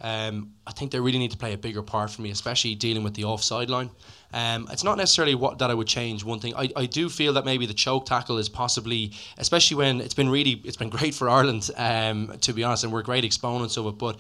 [0.02, 3.04] um, I think they really need to play a bigger part for me, especially dealing
[3.04, 3.92] with the offside line.
[4.34, 6.24] Um, it's not necessarily what that I would change.
[6.24, 10.02] One thing I, I do feel that maybe the choke tackle is possibly, especially when
[10.02, 13.24] it's been really it's been great for Ireland um, to be honest, and we're great
[13.26, 14.18] exponents of it, but.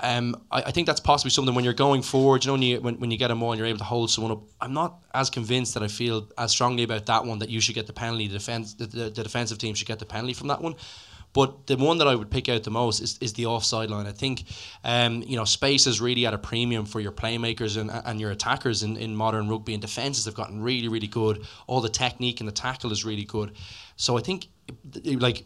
[0.00, 2.80] Um, I, I think that's possibly something when you're going forward, you know, when you,
[2.80, 4.42] when, when you get a maul and you're able to hold someone up.
[4.60, 7.74] I'm not as convinced that I feel as strongly about that one that you should
[7.74, 8.26] get the penalty.
[8.26, 10.74] The defense, the, the, the defensive team should get the penalty from that one.
[11.34, 14.06] But the one that I would pick out the most is, is the offside line.
[14.06, 14.44] I think,
[14.82, 18.30] um, you know, space is really at a premium for your playmakers and, and your
[18.30, 21.44] attackers in, in modern rugby, and defences have gotten really, really good.
[21.66, 23.52] All the technique and the tackle is really good.
[23.96, 24.48] So I think,
[25.04, 25.44] like,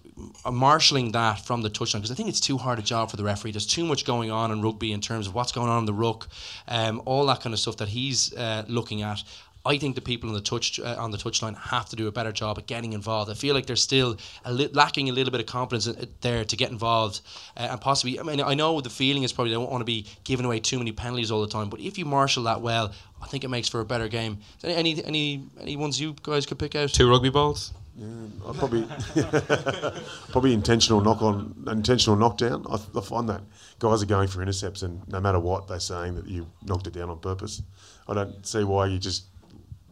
[0.50, 3.24] marshalling that from the touchline, because I think it's too hard a job for the
[3.24, 3.52] referee.
[3.52, 5.94] There's too much going on in rugby in terms of what's going on in the
[5.94, 6.28] ruck,
[6.68, 9.22] um, all that kind of stuff that he's uh, looking at.
[9.64, 12.12] I think the people on the touch uh, on the touchline have to do a
[12.12, 13.30] better job at getting involved.
[13.30, 15.88] I feel like they're still a li- lacking a little bit of confidence
[16.20, 17.20] there to get involved
[17.56, 18.18] uh, and possibly.
[18.18, 20.58] I mean, I know the feeling is probably they don't want to be giving away
[20.58, 23.48] too many penalties all the time, but if you marshal that well, I think it
[23.48, 24.38] makes for a better game.
[24.64, 26.88] Any any any ones you guys could pick out?
[26.88, 27.72] Two rugby balls.
[28.02, 28.84] Yeah, I'd probably
[30.32, 32.66] probably intentional knock on intentional knockdown.
[32.68, 33.42] I, I find that
[33.78, 36.94] guys are going for intercepts, and no matter what they're saying that you knocked it
[36.94, 37.62] down on purpose.
[38.08, 39.26] I don't see why you just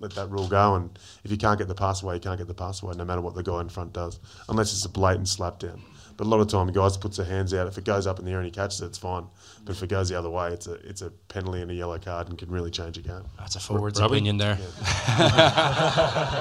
[0.00, 0.74] let that rule go.
[0.74, 3.04] And if you can't get the pass away, you can't get the pass away, no
[3.04, 4.18] matter what the guy in front does,
[4.48, 5.80] unless it's a blatant slap down.
[6.20, 7.66] But a lot of time, guys puts their hands out.
[7.66, 9.24] If it goes up in the air and he catches it, it's fine.
[9.64, 11.98] But if it goes the other way, it's a it's a penalty and a yellow
[11.98, 13.22] card, and can really change a game.
[13.38, 14.16] That's a forward's Robbie?
[14.16, 14.58] opinion there.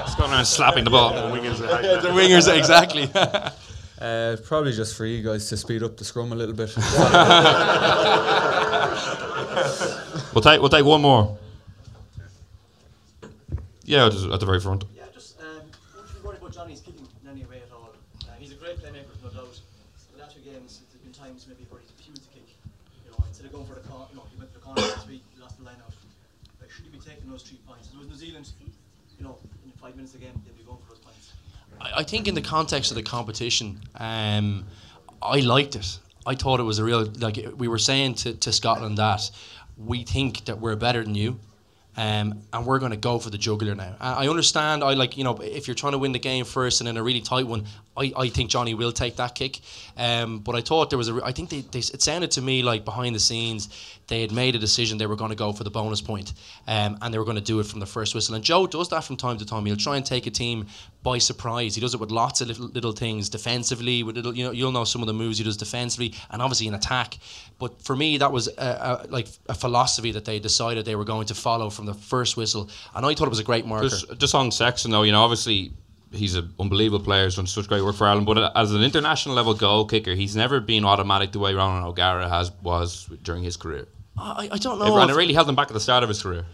[0.04, 1.14] It's going around slapping the ball.
[1.14, 3.10] The wingers are Yeah, the wingers, exactly.
[4.00, 6.74] Uh, probably just for you guys to speed up the scrum a little bit.
[10.34, 11.38] We'll take we'll take one more.
[13.84, 14.84] Yeah, at the very front.
[29.20, 31.32] You know, in five minutes a game, they'd be going for those points.
[31.80, 34.64] I, I think in the context of the competition, um,
[35.22, 35.98] I liked it.
[36.26, 39.30] I thought it was a real like we were saying to, to Scotland that
[39.76, 41.38] we think that we're better than you.
[41.96, 43.96] Um, and we're going to go for the juggler now.
[44.00, 44.84] I understand.
[44.84, 47.02] I like you know if you're trying to win the game first and in a
[47.02, 49.60] really tight one, I, I think Johnny will take that kick.
[49.96, 51.20] Um, but I thought there was a.
[51.24, 53.68] I think they, they it sounded to me like behind the scenes
[54.06, 56.32] they had made a decision they were going to go for the bonus point,
[56.66, 58.34] um, and they were going to do it from the first whistle.
[58.34, 59.66] And Joe does that from time to time.
[59.66, 60.66] He'll try and take a team
[61.02, 61.74] by surprise.
[61.74, 64.02] He does it with lots of little, little things defensively.
[64.02, 66.68] With little, you know, you'll know some of the moves he does defensively, and obviously
[66.68, 67.18] in attack.
[67.58, 71.04] But for me, that was a, a, like a philosophy that they decided they were
[71.04, 73.88] going to follow from the first whistle, and I thought it was a great marker.
[73.88, 75.72] Just, just on Sexton, though, you know, obviously
[76.12, 78.26] he's an unbelievable player, he's done such great work for Ireland.
[78.26, 82.28] But as an international level goal kicker, he's never been automatic the way Ronan O'Gara
[82.28, 83.86] has was during his career.
[84.16, 84.98] I, I don't It, know.
[84.98, 86.44] and it really held him back at the start of his career.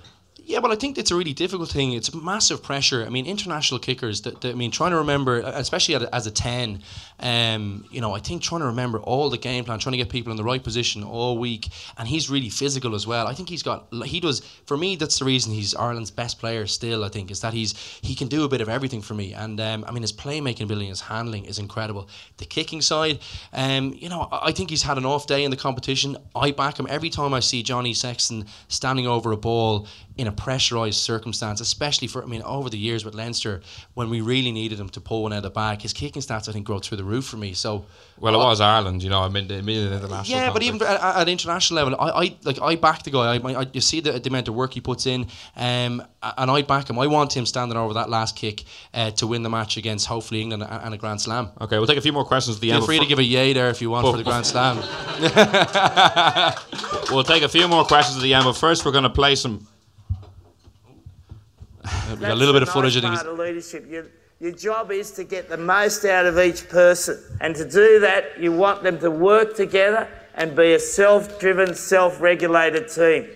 [0.49, 1.93] Yeah, well, I think it's a really difficult thing.
[1.93, 3.05] It's massive pressure.
[3.05, 4.21] I mean, international kickers.
[4.21, 6.83] That, that- I mean, trying to remember, especially a, as a ten,
[7.19, 10.09] um, you know, I think trying to remember all the game plan, trying to get
[10.09, 13.27] people in the right position all week, and he's really physical as well.
[13.27, 13.89] I think he's got.
[14.05, 14.39] He does.
[14.67, 16.65] For me, that's the reason he's Ireland's best player.
[16.69, 19.33] Still, I think is that he's he can do a bit of everything for me.
[19.33, 22.09] And um, I mean, his playmaking ability, his handling is incredible.
[22.37, 23.19] The kicking side,
[23.53, 26.17] um, you know, I I think he's had an off day in the competition.
[26.37, 30.33] I back him every time I see Johnny Sexton standing over a ball in a
[30.33, 33.61] pressurised circumstance, especially for I mean over the years with Leinster
[33.95, 35.83] when we really needed him to pull one out of the bag.
[35.83, 37.53] His kicking stats I think go through the roof for me.
[37.53, 37.85] So
[38.19, 39.21] Well, it was Ireland, you know.
[39.21, 40.25] I mean, the, the international.
[40.39, 43.35] yeah, but even at, at international level, I, I like I back the guy.
[43.37, 45.27] I, I you see the, the amount of work he puts in,
[45.57, 46.99] um, and I back him.
[46.99, 50.41] I want him standing over that last kick uh, to win the match against hopefully
[50.41, 51.51] England and, a Grand Slam.
[51.61, 52.77] Okay, we'll take a few more questions at the end.
[52.79, 52.87] Feel end.
[52.87, 54.77] free to give a yay there if you want But- for the Grand Slam.
[57.11, 59.35] we'll take a few more questions at the end, but first we're going to play
[59.35, 59.67] some.
[62.11, 63.01] We got a little bit of footage.
[63.01, 63.87] Nice part of leadership.
[63.89, 64.07] Your,
[64.41, 67.23] your job is to get the most out of each person.
[67.41, 71.75] And to do that, you want them to work together and be a self driven,
[71.75, 73.29] self regulated team.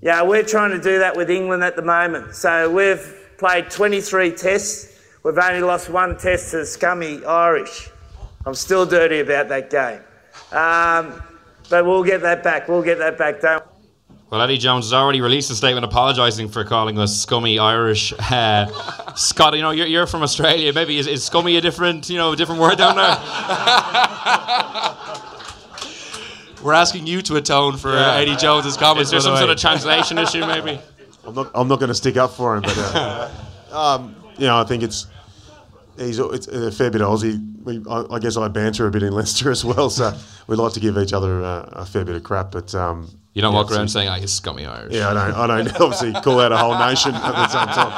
[0.00, 2.34] Yeah, we're trying to do that with England at the moment.
[2.34, 5.00] So we've played 23 tests.
[5.24, 7.90] We've only lost one test to the scummy Irish.
[8.46, 10.00] I'm still dirty about that game.
[10.52, 11.22] Um,
[11.68, 12.68] but we'll get that back.
[12.68, 13.40] We'll get that back.
[13.40, 13.64] Don't
[14.30, 18.12] Well, Eddie Jones has already released a statement apologising for calling us scummy Irish.
[18.30, 18.66] Uh,
[19.14, 20.70] Scott, you know, you're, you're from Australia.
[20.72, 23.06] Maybe is, is scummy a different, you know, a different word down there?
[26.62, 28.10] We're asking you to atone for Yeah.
[28.10, 29.12] uh, Eddie Jones's comments.
[29.12, 30.78] Is there by the some sort of translation issue, maybe?
[31.26, 31.50] I'm not.
[31.54, 33.30] I'm not going to stick up for him, but uh,
[33.72, 35.06] um, you know, I think it's
[35.96, 37.38] he's it's a fair bit of Aussie.
[37.64, 40.12] We, I, I guess I banter a bit in Leinster as well, so
[40.46, 42.50] we like to give each other uh, a fair bit of crap.
[42.52, 45.32] But um, You don't yeah, walk around saying, "I he's scummy Irish." Yeah, I don't.
[45.32, 47.92] I don't obviously call out a whole nation at the same time.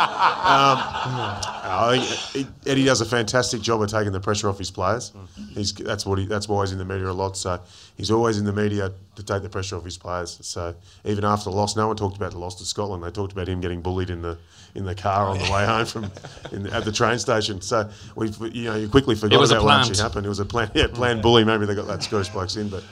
[1.70, 5.12] Um, Eddie does a fantastic job of taking the pressure off his players.
[5.52, 6.26] He's that's what he.
[6.26, 7.38] That's why he's in the media a lot.
[7.38, 7.58] So
[7.96, 10.38] he's always in the media to take the pressure off his players.
[10.42, 10.74] So
[11.06, 13.02] even after the loss, no one talked about the loss to Scotland.
[13.02, 14.36] They talked about him getting bullied in the
[14.74, 16.12] in the car on the way home from
[16.52, 17.62] in the, at the train station.
[17.62, 20.26] So we, you know, you quickly forgot about what actually happened.
[20.26, 20.70] It was a plan.
[20.74, 21.44] Yeah, planned bully.
[21.44, 22.84] Maybe they got that Scottish blokes in, but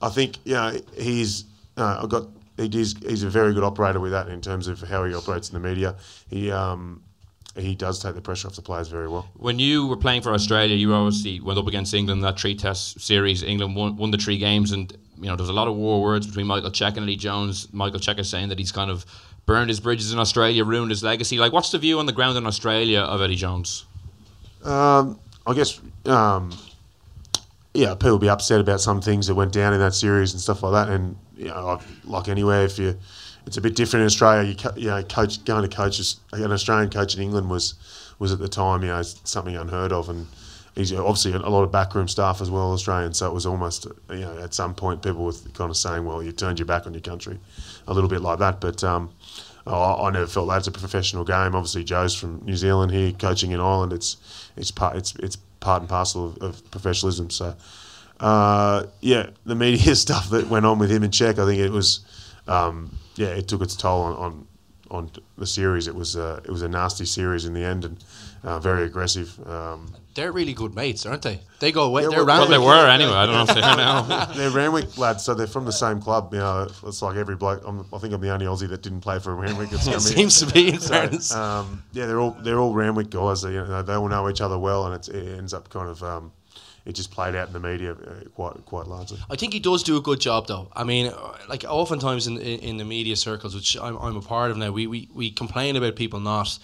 [0.00, 1.46] I think you know he's.
[1.76, 2.28] Uh, I got.
[2.56, 5.50] He is, he's a very good operator with that in terms of how he operates
[5.50, 5.94] in the media.
[6.28, 7.02] He um,
[7.54, 9.28] he does take the pressure off the players very well.
[9.36, 12.54] When you were playing for Australia, you obviously went up against England in that three
[12.54, 13.42] test series.
[13.42, 16.02] England won, won the three games, and you know there was a lot of war
[16.02, 17.72] words between Michael Cheika and Eddie Jones.
[17.72, 19.04] Michael Cheika is saying that he's kind of
[19.46, 21.38] burned his bridges in Australia, ruined his legacy.
[21.38, 23.86] Like, what's the view on the ground in Australia of Eddie Jones?
[24.64, 26.52] Um, I guess, um,
[27.72, 30.40] yeah, people will be upset about some things that went down in that series and
[30.40, 30.92] stuff like that.
[30.92, 32.96] And you know, like, anywhere, if you,
[33.46, 34.50] it's a bit different in Australia.
[34.50, 37.74] You, you know, coach going to coaches, an Australian coach in England was
[38.18, 40.26] was at the time, you know, something unheard of, and
[40.74, 43.12] he's obviously a lot of backroom staff as well, Australian.
[43.14, 46.22] So it was almost, you know, at some point people were kind of saying, well,
[46.22, 47.38] you turned your back on your country,
[47.86, 48.60] a little bit like that.
[48.60, 49.10] But um,
[49.66, 51.54] I, I never felt that that's a professional game.
[51.54, 53.92] Obviously, Joe's from New Zealand here, coaching in Ireland.
[53.92, 54.16] It's
[54.56, 57.30] it's part it's it's part and parcel of, of professionalism.
[57.30, 57.54] So,
[58.20, 61.70] uh, yeah, the media stuff that went on with him in Cheika, I think it
[61.70, 62.00] was,
[62.48, 64.46] um, yeah, it took its toll on, on
[64.88, 65.88] on the series.
[65.88, 68.02] It was uh, it was a nasty series in the end and
[68.44, 69.36] uh, very aggressive.
[69.44, 71.40] Um, They're really good mates, aren't they?
[71.58, 72.02] They go away.
[72.02, 72.50] Yeah, they're well, around.
[72.50, 73.10] they were anyway.
[73.12, 74.24] I don't know if they are now.
[74.36, 76.32] they're Randwick lads, so they're from the same club.
[76.32, 77.62] You know, it's like every bloke.
[77.66, 79.72] I'm, I think I'm the only Aussie that didn't play for Randwick.
[79.72, 81.34] It seems to be, in So, fairness.
[81.34, 83.42] um, yeah, they're all they're all Randwick guys.
[83.42, 85.88] They, you know, they all know each other well, and it's, it ends up kind
[85.88, 86.30] of um,
[86.86, 89.18] it just played out in the media uh, quite quite largely.
[89.28, 90.68] I think he does do a good job, though.
[90.72, 94.22] I mean, uh, like oftentimes in in, in the media circles, which I'm, I'm a
[94.22, 96.58] part of now, we, we we complain about people not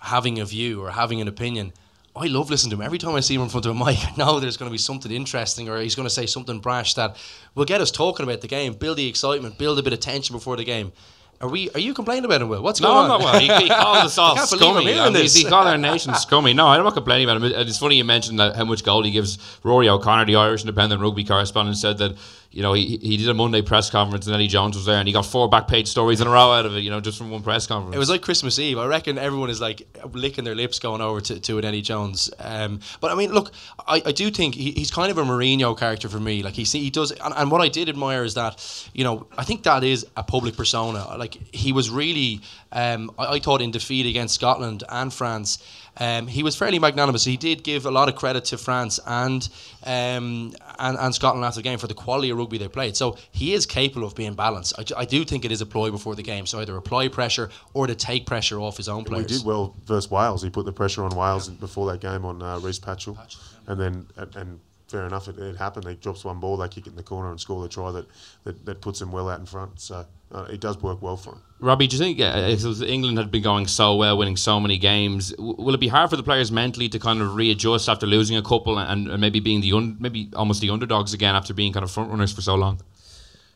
[0.00, 1.72] having a view or having an opinion.
[2.16, 2.82] I love listening to him.
[2.82, 4.72] Every time I see him in front of a mic, I know there's going to
[4.72, 7.16] be something interesting or he's going to say something brash that
[7.54, 10.34] will get us talking about the game, build the excitement, build a bit of tension
[10.34, 10.92] before the game.
[11.42, 11.70] Are we?
[11.70, 12.62] Are you complaining about him, Will?
[12.62, 13.20] What's no, going I'm on?
[13.22, 13.40] not well.
[13.40, 14.98] He, he called us all I can't believe I'm scummy.
[14.98, 15.30] I mean.
[15.30, 16.52] He called our nation scummy.
[16.52, 17.44] No, I'm not complaining about him.
[17.66, 19.38] It's funny you mentioned that how much gold he gives.
[19.64, 22.14] Ruaidhrí O'Connor, the Irish Independent rugby correspondent, said that
[22.50, 25.06] you know he, he did a Monday press conference and Eddie Jones was there and
[25.06, 26.80] he got four back page stories in a row out of it.
[26.80, 27.94] You know, just from one press conference.
[27.94, 28.78] It was like Christmas Eve.
[28.78, 32.30] I reckon everyone is like licking their lips going over to, to an Eddie Jones.
[32.40, 33.52] Um, but I mean, look,
[33.86, 36.42] I, I do think he, he's kind of a Mourinho character for me.
[36.42, 39.44] Like he he does, and, and what I did admire is that you know I
[39.44, 41.16] think that is a public persona.
[41.16, 42.40] Like he was really,
[42.72, 45.58] um, I, I thought in defeat against Scotland and France.
[46.00, 47.24] Um, he was fairly magnanimous.
[47.24, 49.46] He did give a lot of credit to France and,
[49.84, 52.96] um, and and Scotland after the game for the quality of rugby they played.
[52.96, 54.72] So he is capable of being balanced.
[54.78, 56.46] I, I do think it is a ploy before the game.
[56.46, 59.26] So either apply pressure or to take pressure off his own We players.
[59.26, 60.42] did well versus Wales.
[60.42, 63.18] He put the pressure on Wales before that game on uh, Rhys Patchell,
[63.66, 65.84] and then and, and fair enough, it, it happened.
[65.84, 68.06] They drops one ball, they kick it in the corner and score the try that
[68.44, 69.80] that, that puts them well out in front.
[69.80, 71.42] So uh, it does work well for him.
[71.60, 74.78] Robbie, do you think uh, if England had been going so well, winning so many
[74.78, 78.06] games, w- will it be hard for the players mentally to kind of readjust after
[78.06, 81.54] losing a couple and, and maybe being the un- maybe almost the underdogs again after
[81.54, 82.80] being kind of front runners for so long?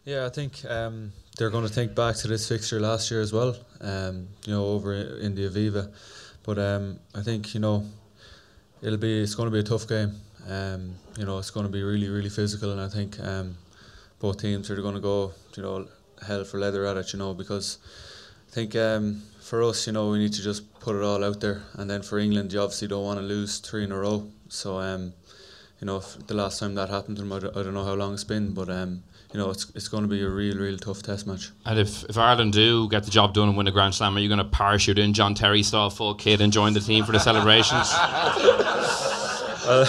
[0.05, 3.33] Yeah, I think um, they're going to think back to this fixture last year as
[3.33, 3.57] well.
[3.81, 5.93] Um, you know, over in the Aviva,
[6.43, 7.85] but um, I think you know
[8.83, 10.13] it'll be it's going to be a tough game.
[10.49, 13.57] Um, you know, it's going to be really really physical, and I think um,
[14.19, 15.87] both teams are going to go you know
[16.27, 17.13] hell for leather at it.
[17.13, 17.79] You know, because
[18.51, 21.41] I think um, for us, you know, we need to just put it all out
[21.41, 24.29] there, and then for England, you obviously don't want to lose three in a row.
[24.49, 24.79] So.
[24.79, 25.15] Um,
[25.81, 28.15] you know, if the last time that happened to them, I don't, know how long
[28.15, 29.03] it's been, but um,
[29.35, 31.51] you know, it's it's going to be a real, real tough test match.
[31.67, 34.21] And if, if Ireland do get the job done and win the Grand Slam, are
[34.21, 37.13] you going to parachute in John Terry style full kid and join the team for
[37.13, 37.93] the celebrations?
[39.67, 39.87] I'll,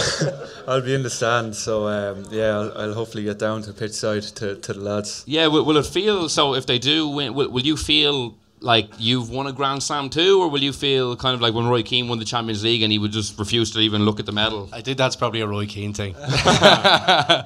[0.68, 3.94] I'll be in the stand, so um, yeah, I'll, I'll hopefully get down to pitch
[3.94, 5.24] side to, to the lads.
[5.28, 7.34] Yeah, will, will it feel so if they do win?
[7.34, 11.16] Will, will you feel like you've won a Grand Slam too, or will you feel
[11.16, 13.72] kind of like when Roy Keane won the Champions League and he would just refuse
[13.72, 14.70] to even look at the medal?
[14.74, 16.16] I think that's probably a Roy Keane thing.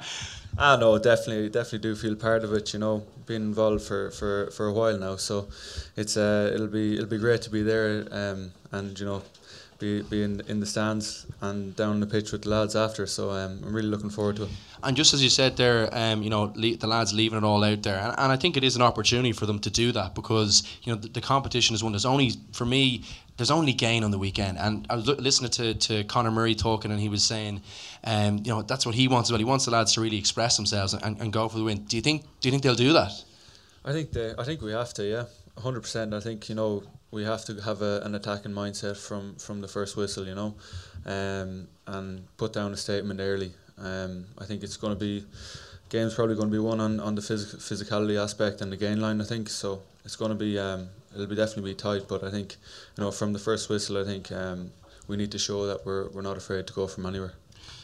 [0.58, 2.74] Ah, know, definitely, definitely do feel part of it.
[2.74, 5.48] You know, being involved for, for, for a while now, so
[5.96, 9.22] it's uh, it'll be it'll be great to be there, um, and you know,
[9.78, 13.06] be be in, in the stands and down the pitch with the lads after.
[13.06, 14.50] So um, I'm really looking forward to it.
[14.82, 17.64] And just as you said there, um, you know, le- the lads leaving it all
[17.64, 20.14] out there, and, and I think it is an opportunity for them to do that
[20.14, 21.92] because you know the, the competition is one.
[21.92, 23.04] There's only for me,
[23.36, 24.58] there's only gain on the weekend.
[24.58, 27.62] And I was li- listening to to Conor Murray talking, and he was saying,
[28.04, 29.38] um, you know, that's what he wants well.
[29.38, 31.84] He wants the lads to really express themselves and, and go for the win.
[31.84, 32.22] Do you think?
[32.40, 33.12] Do you think they'll do that?
[33.84, 35.24] I think they, I think we have to, yeah,
[35.58, 36.14] hundred percent.
[36.14, 39.68] I think you know we have to have a, an attacking mindset from from the
[39.68, 40.54] first whistle, you know,
[41.06, 43.52] um, and put down a statement early.
[43.78, 45.24] Um, I think it's going to be
[45.88, 49.00] game's probably going to be won on, on the physic- physicality aspect and the gain
[49.00, 49.20] line.
[49.20, 49.82] I think so.
[50.04, 52.56] It's going to be um, it'll be definitely be tight, but I think
[52.96, 54.70] you know from the first whistle, I think um,
[55.08, 57.34] we need to show that we're we're not afraid to go from anywhere.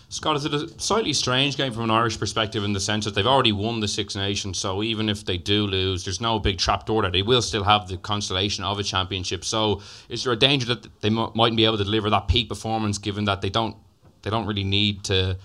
[0.09, 3.15] Scott, is it a slightly strange game from an Irish perspective in the sense that
[3.17, 6.59] they've already won the Six Nations, so even if they do lose, there's no big
[6.59, 7.11] trapdoor there.
[7.11, 9.45] They will still have the constellation of a championship.
[9.45, 12.49] So, is there a danger that they m- mightn't be able to deliver that peak
[12.49, 13.77] performance, given that they don't
[14.23, 15.37] they don't really need to,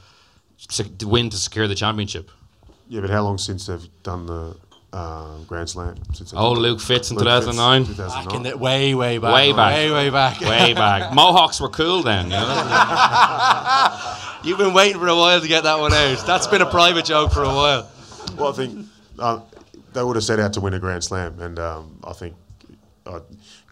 [0.69, 2.29] sec- to win to secure the championship?
[2.87, 4.55] Yeah, but how long since they've done the
[4.93, 5.95] uh, Grand Slam?
[6.13, 7.85] Since Oh, Luke Fitz in Luke 2009?
[7.85, 8.25] 2009.
[8.25, 9.33] Back in the, way, way back.
[9.33, 9.73] Way back.
[9.75, 10.39] Way, way back.
[10.41, 11.13] Way back.
[11.15, 12.25] Mohawks were cool then.
[12.25, 14.17] You know?
[14.43, 16.25] You've been waiting for a while to get that one out.
[16.25, 17.91] That's been a private joke for a while.
[18.37, 18.87] Well, I think
[19.19, 19.41] uh,
[19.93, 22.35] they would have set out to win a Grand Slam, and um, I think
[23.05, 23.19] uh,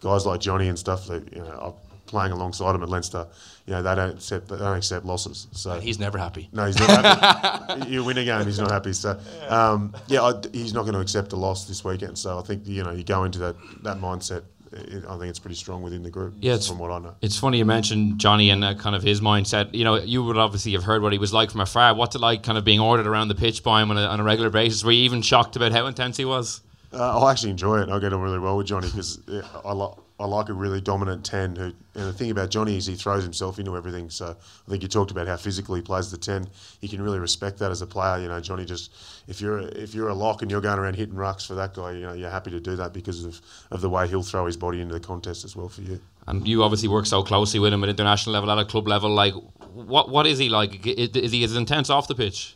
[0.01, 1.73] guys like Johnny and stuff, they, you know, are
[2.05, 3.27] playing alongside him at Leinster,
[3.65, 5.47] you know, they don't accept they don't accept losses.
[5.51, 6.49] So he's never happy.
[6.51, 7.87] No, he's never happy.
[7.89, 8.93] you win a game, he's not happy.
[8.93, 12.17] So um, yeah, I, he's not going to accept a loss this weekend.
[12.17, 14.43] So I think you know you go into that that mindset.
[14.71, 16.35] It, I think it's pretty strong within the group.
[16.39, 17.15] Yeah, from what I know.
[17.21, 19.73] It's funny you mentioned Johnny and uh, kind of his mindset.
[19.73, 21.95] You know, you would obviously have heard what he was like from afar.
[21.95, 24.19] What's it like, kind of being ordered around the pitch by him on a, on
[24.19, 24.83] a regular basis?
[24.83, 26.61] Were you even shocked about how intense he was?
[26.93, 27.89] Uh, I actually enjoy it.
[27.89, 29.19] I get on really well with Johnny because
[29.63, 31.55] I like I like a really dominant ten.
[31.55, 34.09] Who and the thing about Johnny is he throws himself into everything.
[34.09, 36.49] So I think you talked about how physically he plays the ten.
[36.81, 38.21] You can really respect that as a player.
[38.21, 38.93] You know, Johnny just
[39.27, 41.73] if you're a, if you're a lock and you're going around hitting rucks for that
[41.73, 43.41] guy, you know, you're happy to do that because of
[43.71, 45.99] of the way he'll throw his body into the contest as well for you.
[46.27, 49.09] And you obviously work so closely with him at international level, at a club level.
[49.09, 49.33] Like,
[49.73, 50.85] what what is he like?
[50.85, 52.55] Is, is he as intense off the pitch?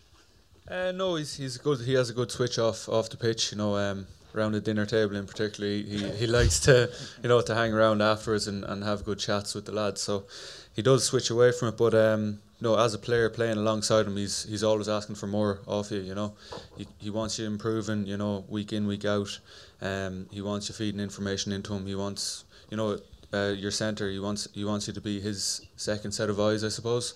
[0.67, 1.79] Uh, no, he's he's good.
[1.79, 3.51] He has a good switch off off the pitch.
[3.51, 5.69] You know, um, around the dinner table in particular.
[5.69, 6.89] He he likes to
[7.21, 10.01] you know to hang around afterwards and, and have good chats with the lads.
[10.01, 10.25] So
[10.73, 14.15] he does switch away from it, but um, no, as a player playing alongside him,
[14.15, 15.99] he's he's always asking for more off you.
[15.99, 16.33] You know,
[16.77, 18.07] he, he wants you improving.
[18.07, 19.39] You know, week in week out.
[19.81, 21.85] Um, he wants you feeding information into him.
[21.85, 22.99] He wants you know
[23.33, 24.09] uh, your centre.
[24.09, 27.15] He wants he wants you to be his second set of eyes, I suppose,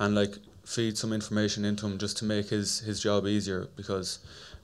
[0.00, 4.18] and like feed some information into him just to make his his job easier because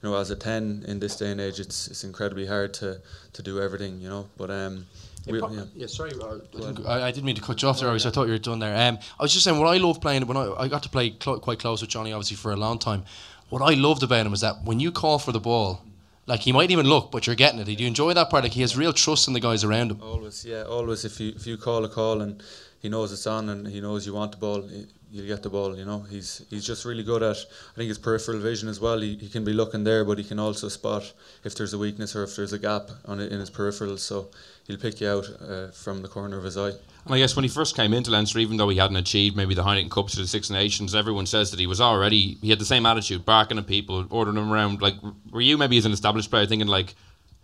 [0.05, 3.01] you know as a 10 in this day and age it's it's incredibly hard to
[3.33, 4.85] to do everything you know but um
[5.27, 5.63] we, yeah.
[5.73, 6.85] yeah, sorry, uh, I didn't.
[6.85, 8.59] I, I didn't mean to cut you off there, Rory, I thought you were done
[8.59, 8.77] there.
[8.87, 11.09] Um, I was just saying, what I love playing, when I, I got to play
[11.09, 13.05] clo- quite close with Johnny, obviously, for a long time,
[13.49, 15.81] what I loved about him was that when you call for the ball,
[16.27, 17.65] like he might even look, but you're getting it.
[17.65, 18.43] Do you enjoy that part?
[18.43, 19.99] Like he has real trust in the guys around him.
[20.03, 21.03] Always, yeah, always.
[21.05, 22.43] If you if you call a call and
[22.79, 24.69] he knows it's on and he knows you want the ball,
[25.15, 25.77] you'll get the ball.
[25.77, 27.37] You know, he's he's just really good at.
[27.37, 28.99] I think his peripheral vision as well.
[28.99, 31.13] He, he can be looking there, but he can also spot
[31.43, 33.99] if there's a weakness or if there's a gap on in his peripherals.
[33.99, 34.27] So
[34.67, 36.73] he'll pick you out uh, from the corner of his eye.
[37.05, 39.53] And I guess when he first came into Leinster, even though he hadn't achieved maybe
[39.53, 42.59] the Heineken Cups or the Six Nations, everyone says that he was already he had
[42.59, 44.81] the same attitude, barking at people, ordering them around.
[44.81, 44.95] Like,
[45.31, 46.95] were you maybe as an established player thinking like,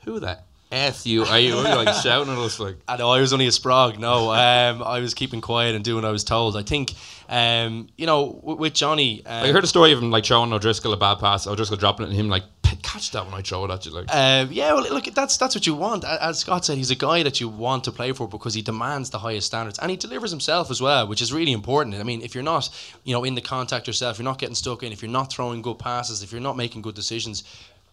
[0.04, 0.40] who the
[0.72, 1.56] f you are you?
[1.56, 2.78] Were like shouting at us like?
[2.88, 3.98] I know I was only a sprog.
[4.00, 6.56] No, um, I was keeping quiet and doing what I was told.
[6.58, 6.94] I think,
[7.30, 10.52] um, you know, w- with Johnny, um, I heard a story of him like showing
[10.54, 12.44] O'Driscoll a bad pass, O'Driscoll dropping it, and him like
[12.84, 13.92] catch that when I throw it at you.
[13.92, 16.04] Like, Uh, yeah, well, look, that's that's what you want.
[16.04, 19.10] As Scott said, he's a guy that you want to play for because he demands
[19.12, 21.96] the highest standards and he delivers himself as well, which is really important.
[21.96, 22.70] I mean, if you're not,
[23.04, 24.92] you know, in the contact yourself, you're not getting stuck in.
[24.92, 27.44] If you're not throwing good passes, if you're not making good decisions,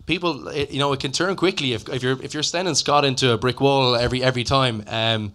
[0.09, 3.05] people, it, you know, it can turn quickly if, if you're if you're sending Scott
[3.05, 4.83] into a brick wall every every time.
[4.89, 5.33] Um,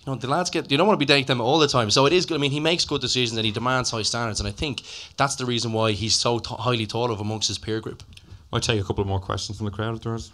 [0.00, 1.90] you know, the lads get you don't want to be dating them all the time.
[1.90, 2.34] So it is good.
[2.34, 4.82] I mean, he makes good decisions and he demands high standards, and I think
[5.16, 8.02] that's the reason why he's so t- highly thought of amongst his peer group.
[8.52, 10.30] I'll take a couple more questions from the crowd if there is.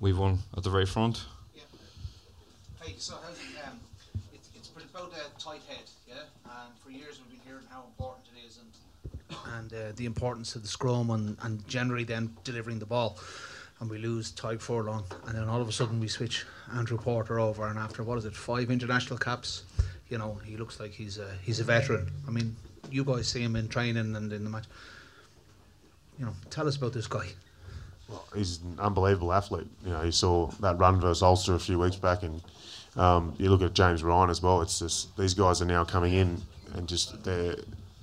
[0.00, 1.24] We've one at the very front.
[2.82, 3.80] Hey, so how's it, um,
[4.32, 6.14] it's, it's been about a tight head, yeah?
[6.44, 8.58] And for years we've been hearing how important it is
[9.54, 13.18] and, uh, the importance of the scrum and, and generally then delivering the ball.
[13.80, 17.38] And we lose Tadhg Furlong, and then all of a sudden we switch Andrew Porter
[17.38, 19.64] over, and after what is it, five international caps,
[20.08, 22.10] you know, he looks like he's a, he's a veteran.
[22.26, 22.56] I mean,
[22.90, 24.64] you guys see him in training and in the match.
[26.18, 27.26] You know, tell us about this guy.
[28.08, 29.66] Well, he's an unbelievable athlete.
[29.84, 32.40] You know, you saw that run versus Ulster a few weeks back, and
[32.96, 34.62] um, you look at James Ryan as well.
[34.62, 36.40] It's just these guys are now coming in
[36.74, 37.56] and just they're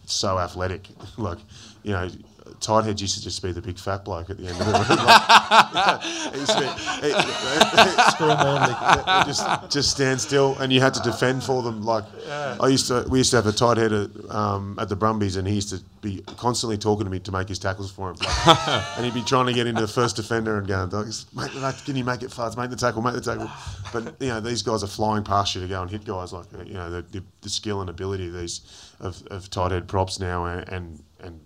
[0.05, 0.87] so athletic.
[1.17, 1.39] like,
[1.83, 2.09] you know,
[2.59, 4.73] tight heads used to just be the big fat bloke at the end of the
[4.73, 4.83] room.
[5.73, 6.01] Like,
[6.33, 11.01] he used to be- he- Scrum he just just stand still, and you had to
[11.01, 11.83] defend for them.
[11.83, 14.95] Like I used to, we used to have a tight head at, um, at the
[14.95, 18.11] Brumbies, and he used to be constantly talking to me to make his tackles for
[18.11, 18.17] him.
[18.19, 18.67] Like,
[18.97, 21.81] and he'd be trying to get into the first defender and going, "Dogs, make the
[21.85, 22.57] can you make it fast?
[22.57, 23.49] Make the tackle, make the tackle."
[23.91, 26.45] But you know, these guys are flying past you to go and hit guys like
[26.57, 28.61] uh, you know the, the, the skill and ability of these
[28.99, 31.39] of, of tight head props now, and and, and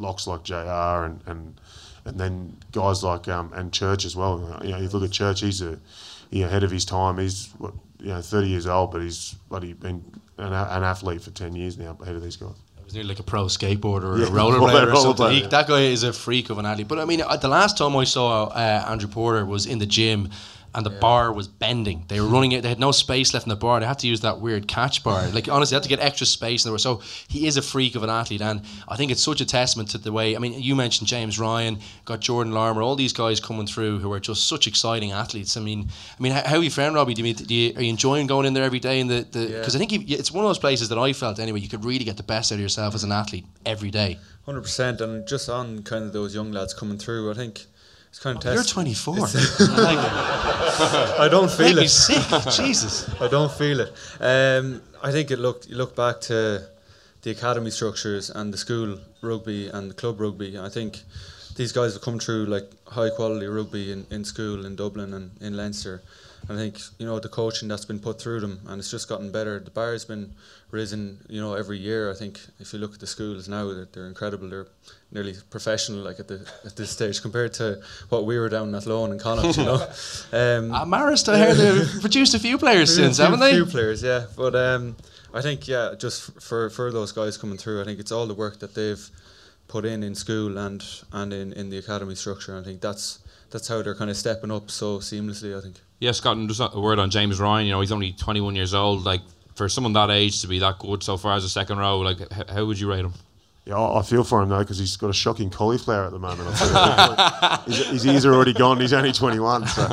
[0.00, 0.54] locks like Jr.
[0.54, 1.60] and and
[2.04, 4.60] and then guys like um, and Church as well.
[4.62, 5.78] You know, you look at Church; he's a
[6.42, 7.18] know, ahead of his time.
[7.18, 10.04] He's what, you know thirty years old, but he's bloody been
[10.38, 12.54] an, an athlete for ten years now, ahead of these guys.
[12.84, 15.30] was nearly like a pro skateboarder or Yeah, a rollerblader or rollerblader, something.
[15.30, 15.48] He, yeah.
[15.48, 16.88] that guy is a freak of an athlete.
[16.88, 19.86] But I mean, uh, the last time I saw uh, Andrew Porter was in the
[19.86, 20.30] gym.
[20.72, 22.04] And the bar was bending.
[22.06, 22.62] They were running it.
[22.62, 23.80] They had no space left in the bar.
[23.80, 25.26] They had to use that weird catch bar.
[25.28, 26.64] Like honestly, they had to get extra space.
[26.64, 29.22] And they were so he is a freak of an athlete, and I think it's
[29.22, 30.36] such a testament to the way.
[30.36, 34.12] I mean, you mentioned James Ryan, got Jordan Larmour, all these guys coming through who
[34.12, 35.56] are just such exciting athletes.
[35.56, 37.14] I mean, I mean, how, how are you found Robbie?
[37.14, 39.00] Do you, do you are you enjoying going in there every day?
[39.00, 41.60] In the because I think you, it's one of those places that I felt anyway.
[41.60, 44.18] You could really get the best out of yourself as an athlete every day.
[44.46, 47.66] Hundred percent, and just on kind of those young lads coming through, I think
[48.10, 48.46] it's kind of.
[48.46, 49.14] Oh, you're 24.
[49.14, 50.12] I like it.
[51.20, 51.88] I don't feel it.
[51.88, 52.22] sick.
[52.52, 53.08] Jesus.
[53.20, 53.92] I don't feel it.
[54.20, 55.68] Um, I think it looked.
[55.68, 56.66] You look back to
[57.22, 60.58] the academy structures and the school rugby and the club rugby.
[60.58, 61.02] I think
[61.56, 65.30] these guys have come through like high quality rugby in, in school in Dublin and
[65.40, 66.02] in Leinster.
[66.48, 69.30] I think you know the coaching that's been put through them, and it's just gotten
[69.30, 69.60] better.
[69.60, 70.32] The bar's been
[70.70, 72.10] risen, you know, every year.
[72.10, 74.48] I think if you look at the schools now, they're, they're incredible.
[74.48, 74.66] They're
[75.12, 78.86] nearly professional, like at the at this stage, compared to what we were down at
[78.86, 79.58] Loan and Connacht.
[79.58, 79.74] You know,
[80.32, 83.50] um, Uh, Marist, I heard they've produced a few players since, few, haven't they?
[83.52, 84.26] A Few players, yeah.
[84.36, 84.96] But um,
[85.34, 88.26] I think yeah, just f- for for those guys coming through, I think it's all
[88.26, 89.08] the work that they've
[89.68, 90.82] put in in school and
[91.12, 92.58] and in, in the academy structure.
[92.58, 93.20] I think that's
[93.50, 95.56] that's how they're kind of stepping up so seamlessly.
[95.56, 95.76] I think.
[96.00, 97.66] Yeah, Scott, and just a word on James Ryan.
[97.66, 99.04] You know, he's only 21 years old.
[99.04, 99.20] Like,
[99.54, 102.20] for someone that age to be that good so far as a second row, like,
[102.22, 103.12] h- how would you rate him?
[103.66, 106.48] Yeah, I feel for him though because he's got a shocking cauliflower at the moment.
[107.66, 108.80] His, his ears are already gone.
[108.80, 109.66] He's only 21.
[109.66, 109.88] So, um,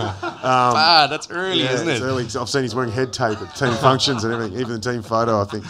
[0.73, 2.03] Bad, that's early, yeah, isn't it's it?
[2.03, 2.23] Early.
[2.23, 5.41] I've seen he's wearing head tape at team functions and everything, even the team photo.
[5.41, 5.65] I think.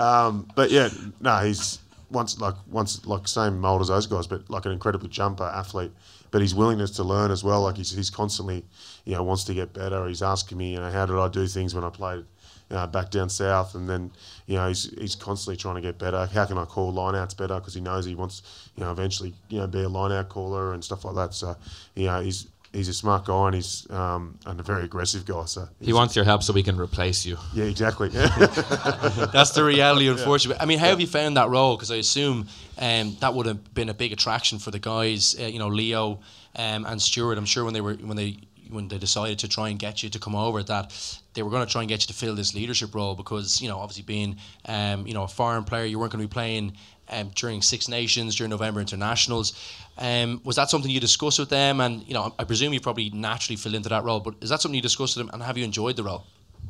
[0.00, 0.88] Um, but yeah,
[1.20, 1.78] no, he's
[2.10, 5.92] once like once like same mold as those guys, but like an incredible jumper athlete.
[6.30, 8.64] But his willingness to learn as well, like he's, he's constantly,
[9.04, 10.06] you know, wants to get better.
[10.06, 12.24] He's asking me, you know, how did I do things when I played
[12.70, 14.10] know, back down south, and then
[14.46, 16.26] you know he's, he's constantly trying to get better.
[16.26, 17.54] How can I call lineouts better?
[17.54, 20.82] Because he knows he wants you know eventually you know be a lineout caller and
[20.82, 21.34] stuff like that.
[21.34, 21.56] So
[21.94, 25.44] you know he's he's a smart guy and he's um, and a very aggressive guy.
[25.46, 27.36] So He wants your help so we can replace you.
[27.54, 28.08] Yeah, exactly.
[28.10, 30.60] That's the reality, unfortunately.
[30.60, 31.76] I mean, how have you found that role?
[31.76, 32.46] Because I assume
[32.78, 36.20] um, that would have been a big attraction for the guys, uh, you know, Leo
[36.54, 37.38] um, and Stuart.
[37.38, 38.36] I'm sure when they were when they
[38.68, 41.64] when they decided to try and get you to come over, that they were going
[41.64, 44.36] to try and get you to fill this leadership role because you know, obviously being
[44.66, 46.72] um, you know a foreign player, you weren't going to be playing
[47.08, 49.52] um, during Six Nations during November internationals.
[49.98, 51.80] Um, was that something you discussed with them?
[51.80, 54.20] And you know, I presume you probably naturally fell into that role.
[54.20, 55.34] But is that something you discussed with them?
[55.34, 56.24] And have you enjoyed the role?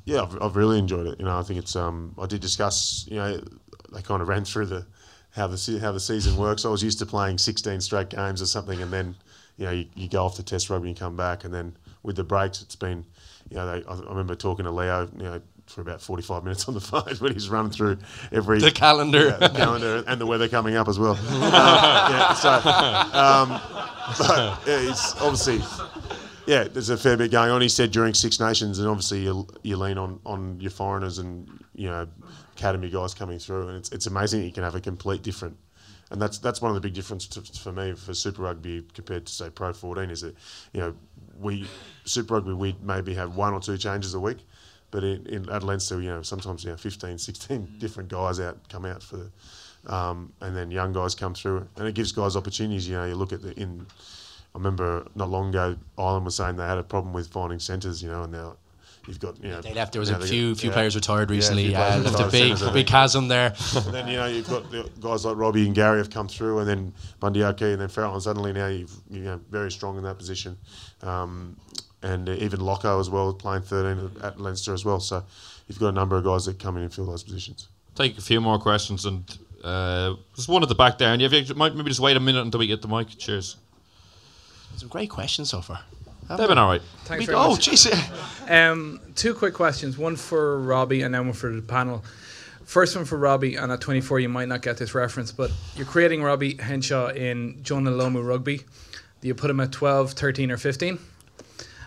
[0.05, 1.19] Yeah, I've, I've really enjoyed it.
[1.19, 1.75] You know, I think it's.
[1.75, 3.07] Um, I did discuss.
[3.09, 3.41] You know,
[3.93, 4.87] they kind of ran through the
[5.33, 6.65] how the how the season works.
[6.65, 9.17] I was used to playing 16 straight games or something, and then
[9.57, 12.17] you know you, you go off to Test rugby and come back, and then with
[12.17, 13.05] the breaks, it's been.
[13.49, 15.09] You know, they, I, I remember talking to Leo.
[15.17, 15.43] You know.
[15.67, 17.99] For about forty-five minutes on the phone, when he's running through
[18.33, 19.37] every The calendar.
[19.41, 21.13] yeah, calendar, and the weather coming up as well.
[21.17, 22.51] Um, yeah, so,
[23.13, 23.61] um,
[24.19, 25.61] but yeah, it's obviously
[26.47, 27.61] yeah, there's a fair bit going on.
[27.61, 31.49] He said during Six Nations, and obviously you, you lean on, on your foreigners and
[31.75, 32.07] you know
[32.57, 35.57] academy guys coming through, and it's it's amazing you can have a complete different.
[36.13, 39.33] And that's that's one of the big differences for me for Super Rugby compared to
[39.33, 40.37] say Pro 14 is that
[40.73, 40.95] you know
[41.37, 41.67] we
[42.05, 44.39] Super Rugby we maybe have one or two changes a week,
[44.91, 48.57] but in, in at Leinster you know sometimes you know 15, 16 different guys out
[48.69, 49.31] come out for,
[49.87, 52.89] um, and then young guys come through, and it gives guys opportunities.
[52.89, 53.87] You know you look at the in
[54.57, 58.03] I remember not long ago, Ireland was saying they had a problem with finding centres,
[58.03, 58.57] you know, and now
[59.07, 59.61] you've got, you know.
[59.61, 59.93] They left.
[59.93, 60.75] There was a few got- few yeah.
[60.75, 61.67] players retired recently.
[61.67, 63.55] Yeah, left a big centres, big chasm there.
[63.77, 66.61] and then, you know, you've got the guys like Robbie and Gary have come through,
[66.61, 69.99] and then Bundee Aki and then Farrell, and suddenly now you've, you know, very strong
[69.99, 70.57] in that position.
[71.03, 71.59] Um,
[72.03, 75.01] and uh, even Locko as well, playing 13 at, at Leinster as well.
[75.01, 75.25] So
[75.69, 77.69] you've got a number of guys that come in and fill those positions.
[77.95, 79.25] Take a few more questions, and
[79.65, 81.13] uh, there's one at the back there.
[81.13, 83.09] And you have, you might maybe just wait a minute until we get the mic.
[83.19, 83.57] Cheers.
[84.77, 85.81] Some great questions so far.
[86.29, 86.83] They've been all right.
[87.05, 87.69] Thanks We- very oh, much.
[87.69, 87.87] jeez.
[88.49, 89.99] Um, two quick questions.
[89.99, 92.05] One for Robbie and then one for the panel.
[92.65, 95.87] First one for Robbie, and at 24 you might not get this reference, but you're
[95.87, 98.59] creating Robbie Henshaw in Jonah Lomu Rugby.
[99.21, 100.99] Do you put him at 12, 13 or 15?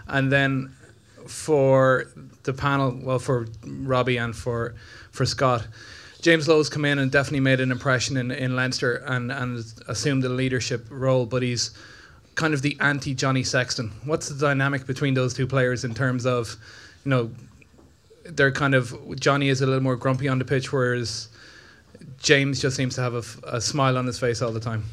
[0.10, 0.76] And then
[1.28, 2.06] for
[2.44, 4.76] the panel, well, for Robbie and for
[5.12, 5.68] for Scott,
[6.22, 10.24] James Lowe's come in and definitely made an impression in, in Leinster and, and assumed
[10.26, 11.72] a leadership role, but he's
[12.36, 13.92] kind of the anti Johnny Sexton.
[14.04, 16.56] What's the dynamic between those two players in terms of,
[17.06, 17.32] you know,
[18.26, 21.30] they're kind of Johnny is a little more grumpy on the pitch, whereas
[22.20, 24.84] James just seems to have a smile on his face all the time.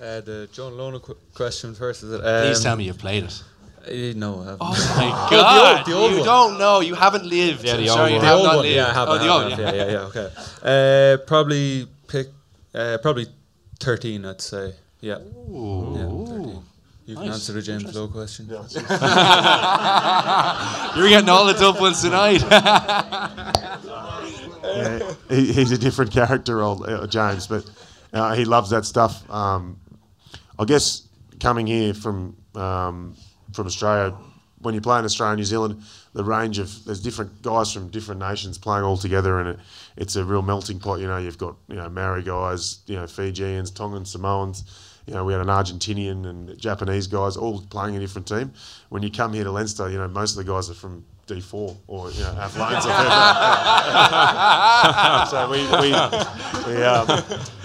[0.00, 2.20] Uh, the Jonah Lomu qu- question first is it?
[2.20, 3.42] Please um, tell me you've played it.
[3.86, 4.58] Uh, no, I haven't.
[4.60, 5.86] Oh my God!
[5.86, 6.26] the old, the old you one.
[6.26, 6.80] don't know.
[6.80, 7.64] You haven't lived.
[7.64, 8.26] Yeah, the I'm sorry, old one.
[8.26, 8.56] The old one.
[8.58, 8.68] lived.
[8.74, 9.08] Yeah, I have.
[9.08, 9.58] Oh, I the old, I have.
[9.58, 9.72] yeah.
[9.72, 10.28] yeah, yeah, okay.
[10.62, 12.26] Uh, probably pick.
[12.74, 13.26] Uh, probably
[13.80, 14.74] thirteen, I'd say.
[15.00, 15.18] Yeah.
[15.18, 16.62] Yeah, 13.
[17.06, 17.34] You can Nice.
[17.34, 18.46] answer the James Lowe question.
[18.50, 18.58] You're
[21.08, 22.42] getting all the tough ones tonight.
[24.64, 27.64] yeah, he, he's a different character, old uh, James, but
[28.12, 29.22] uh, he loves that stuff.
[29.30, 29.78] Um,
[30.58, 31.06] I guess
[31.40, 33.14] coming here from um,
[33.52, 34.16] from Australia,
[34.60, 35.82] when you play in Australia and New Zealand,
[36.14, 39.58] the range of there's different guys from different nations playing all together, and it,
[39.96, 41.00] it's a real melting pot.
[41.00, 44.64] You know, you've got you know Maori guys, you know Fijians, Tongans, Samoans.
[45.06, 48.52] You know, we had an Argentinian and Japanese guys all playing a different team.
[48.88, 51.76] When you come here to Leinster, you know most of the guys are from D4
[51.88, 52.84] or you know have loans.
[55.30, 55.90] so we, we,
[56.72, 57.08] we um,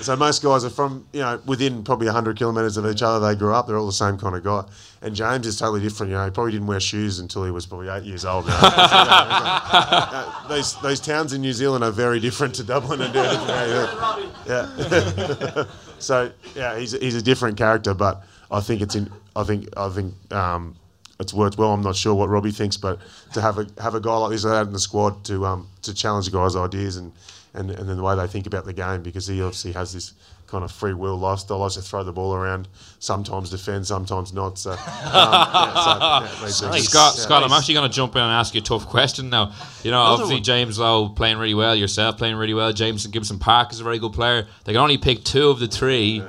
[0.01, 3.25] so most guys are from you know within probably hundred kilometres of each other.
[3.25, 3.67] They grew up.
[3.67, 4.63] They're all the same kind of guy.
[5.03, 6.11] And James is totally different.
[6.11, 8.45] You know, he probably didn't wear shoes until he was probably eight years old.
[8.45, 8.59] You know?
[8.63, 15.63] Uh, these these towns in New Zealand are very different to Dublin and yeah, yeah.
[15.99, 19.11] so yeah, he's he's a different character, but I think it's in.
[19.35, 20.75] I think I think um,
[21.21, 21.73] it's worked well.
[21.73, 22.99] I'm not sure what Robbie thinks, but
[23.33, 25.93] to have a have a guy like this out in the squad to um, to
[25.93, 27.11] challenge the guys' ideas and,
[27.53, 30.13] and and then the way they think about the game, because he obviously has this
[30.47, 31.61] kind of free will lifestyle.
[31.61, 32.67] I like to throw the ball around,
[32.99, 34.57] sometimes defend, sometimes not.
[34.59, 36.89] So, um, yeah, so yeah, things.
[36.89, 37.21] Scott, Yeah.
[37.23, 39.53] Scott, I'm actually going to jump in and ask you a tough question now.
[39.83, 40.43] You know, Another obviously one.
[40.43, 43.97] James Lowe playing really well, yourself playing really well, Jamison Gibson Park is a very
[43.97, 44.45] good player.
[44.65, 46.21] They can only pick two of the three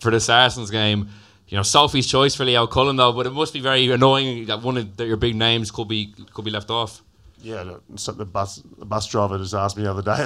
[0.00, 1.08] for the Saracens game.
[1.52, 4.62] You know, Sophie's choice for Leo Cullen though, but it must be very annoying that
[4.62, 7.02] one of the, your big names could be could be left off.
[7.42, 10.16] Yeah, look, so the bus the bus driver just asked me the other day.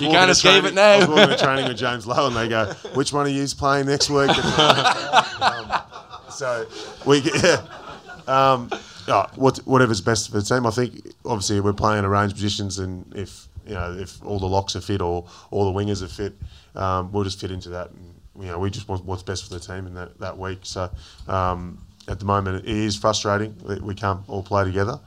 [0.00, 0.92] You can't escape it now.
[0.92, 3.52] I was walking to training with James Lowe, and they go, "Which one of you's
[3.52, 4.30] playing next week?"
[5.42, 5.72] Um,
[6.30, 6.66] so
[7.04, 7.66] we yeah,
[8.26, 8.70] um,
[9.06, 10.64] yeah, what, whatever's best for the team.
[10.66, 14.38] I think obviously we're playing a range of positions, and if you know if all
[14.38, 16.32] the locks are fit or all the wingers are fit,
[16.74, 17.90] um, we'll just fit into that.
[17.90, 20.60] And, you know, we just want what's best for the team in that, that week.
[20.62, 20.90] So
[21.28, 21.78] um,
[22.08, 24.98] at the moment, it is frustrating that we can't all play together.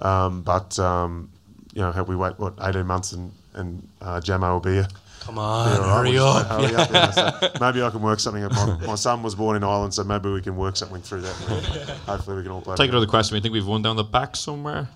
[0.00, 1.30] Um, but um,
[1.74, 4.88] you know, have we wait what eighteen months and and uh, Jamo will be here.
[5.20, 5.96] Come on, Be all right.
[5.98, 6.46] hurry We'll up.
[6.48, 7.12] hurry up, Yeah.
[7.14, 7.40] yeah.
[7.40, 8.42] So maybe I can work something.
[8.42, 11.32] My, my son was born in Ireland, so maybe we can work something through that.
[12.06, 12.72] Hopefully, we can all play.
[12.74, 12.96] Take together.
[12.96, 13.36] another question.
[13.36, 14.88] We think we've one down the back somewhere.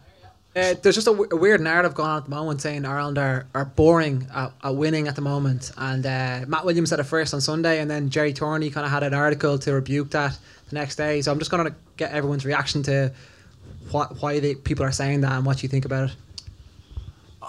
[0.57, 3.19] Uh, there's just a, w- a weird narrative going on at the moment saying Ireland
[3.19, 5.71] are, are boring at, at winning at the moment.
[5.77, 8.91] And uh, Matt Williams said it first on Sunday, and then Gerry Thornley kind of
[8.91, 10.39] had an article to rebuke that
[10.71, 11.21] the next day.
[11.21, 13.13] So I'm just going to get everyone's reaction to
[13.91, 16.17] what, why they, people are saying that and what you think about it.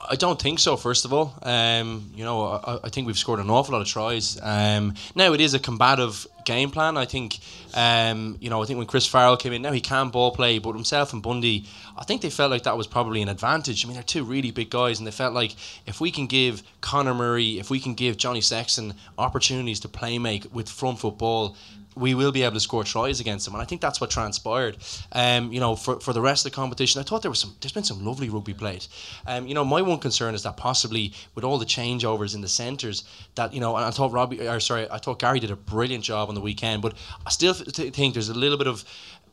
[0.09, 0.75] I don't think so.
[0.75, 3.87] First of all, um, you know, I, I think we've scored an awful lot of
[3.87, 4.37] tries.
[4.41, 6.97] Um, now it is a combative game plan.
[6.97, 7.39] I think,
[7.75, 10.57] um, you know, I think when Chris Farrell came in, now he can ball play,
[10.57, 11.67] but himself and Bundee,
[11.97, 13.83] I think they felt like that was probably an advantage.
[13.83, 16.63] I mean, they're two really big guys, and they felt like if we can give
[16.79, 21.57] Conor Murray, if we can give Johnny Sexton opportunities to play make with front football,
[21.97, 24.77] we will be able to score tries against them, and I think that's what transpired.
[25.11, 27.55] Um, you know, for, for the rest of the competition, I thought there was some.
[27.61, 28.85] There's been some lovely rugby played.
[29.25, 32.47] Um, you know, my one concern is that possibly with all the changeovers in the
[32.47, 33.03] centres,
[33.35, 36.03] that you know, and I thought Robbie, or sorry, I thought Gary did a brilliant
[36.03, 36.93] job on the weekend, but
[37.25, 38.83] I still th- think there's a little bit of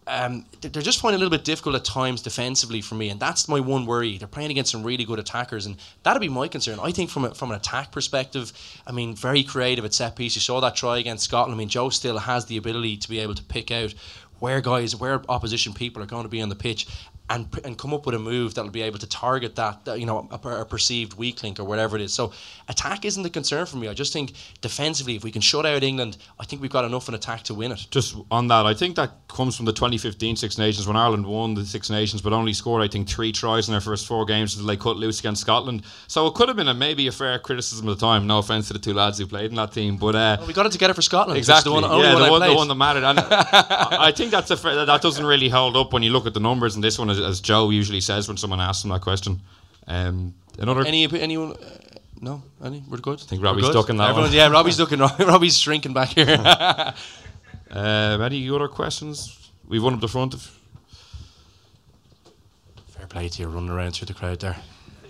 [0.06, 3.48] um, they're just finding a little bit difficult at times defensively for me, and that's
[3.48, 4.18] my one worry.
[4.18, 6.78] They're playing against some really good attackers, and that'd be my concern.
[6.82, 8.52] I think from a, from an attack perspective,
[8.86, 10.34] I mean, very creative at set piece.
[10.34, 11.54] You saw that try against Scotland.
[11.54, 13.94] I mean, Joe still has the ability to be able to pick out
[14.40, 16.86] where guys, where opposition people are going to be on the pitch.
[17.30, 20.04] And, and come up with a move that'll be able to target that, that, you
[20.04, 22.12] know a, a perceived weak link or whatever it is.
[22.12, 22.32] So
[22.68, 23.88] attack isn't the concern for me.
[23.88, 27.08] I just think defensively, if we can shut out England, I think we've got enough
[27.08, 27.86] in attack to win it.
[27.90, 31.54] Just on that, I think that comes from the 2015 Six Nations when Ireland won
[31.54, 34.54] the Six Nations, but only scored I think three tries in their first four games
[34.54, 35.82] until they cut loose against Scotland.
[36.08, 38.26] So it could have been a, maybe a fair criticism at the time.
[38.26, 40.52] No offense to the two lads who played in that team, but uh, Well, we
[40.52, 41.38] got it together for Scotland.
[41.38, 41.70] Exactly.
[41.70, 43.04] the one, yeah, the one, the one that mattered.
[43.04, 46.32] And I think that's a fair, that- doesn't really hold up when you look at
[46.34, 46.74] the numbers.
[46.74, 49.40] And this one, as, as Joe usually says when someone asks him that question.
[49.86, 50.84] Um, another.
[50.86, 51.52] Any anyone?
[51.52, 51.78] Uh,
[52.20, 52.82] no, any?
[52.88, 53.20] We're good.
[53.20, 54.32] I think Robbie's ducking that one.
[54.32, 54.98] Yeah, Robbie's ducking.
[55.18, 56.36] Robbie's shrinking back here.
[57.70, 59.50] um, any other questions?
[59.66, 60.34] We've one up the front.
[60.34, 60.58] Of,
[62.88, 64.56] Fair play to you, running around through the crowd there.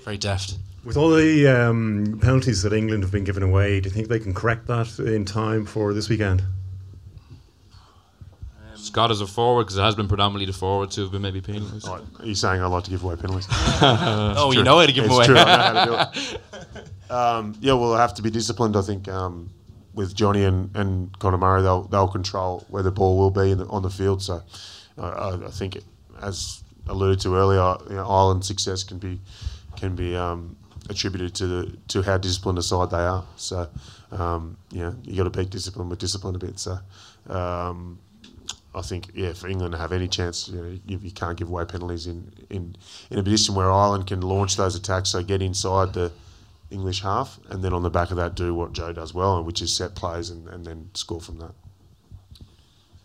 [0.05, 0.59] Very deft.
[0.85, 4.19] With all the um, penalties that England have been given away, do you think they
[4.19, 6.43] can correct that in time for this weekend?
[8.95, 11.41] Scott as a forward because it has been predominantly the forwards who have been maybe
[11.41, 11.89] penalised.
[11.89, 13.49] Are you saying I like to give away penalties?
[13.83, 15.27] Oh, It's you know how to give It's away.
[15.27, 16.41] True, I know how to do it.
[17.11, 18.77] Um, yeah, we'll have to be disciplined.
[18.77, 19.51] I think um,
[19.95, 23.59] with Johnny and, and Conor Murray, they'll they'll control where the ball will be in
[23.59, 24.23] the, on the field.
[24.23, 24.43] So
[24.97, 25.85] uh, I, I think, it,
[26.23, 29.21] as alluded to earlier, you know, Ireland's success can be
[29.77, 30.57] can be um,
[30.89, 33.25] attributed to the to how disciplined a side they are.
[33.37, 33.69] So
[34.11, 36.59] um, yeah, you got to beat discipline with discipline a bit.
[36.59, 36.79] So.
[37.29, 37.99] Um,
[38.75, 41.49] I think, yeah, for England to have any chance, you, know, you, you can't give
[41.49, 42.77] away penalties in, in,
[43.11, 45.11] in a position where Ireland can launch those attacks.
[45.11, 46.11] So get inside the
[46.71, 49.63] English half, and then on the back of that, do what Joe does well, which
[49.63, 51.53] is set plays and, and then score from that.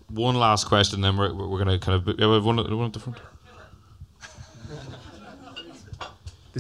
[0.10, 2.20] One last question, then we're, we're going to kind of.
[2.20, 3.20] Yeah, we have one, one at the front.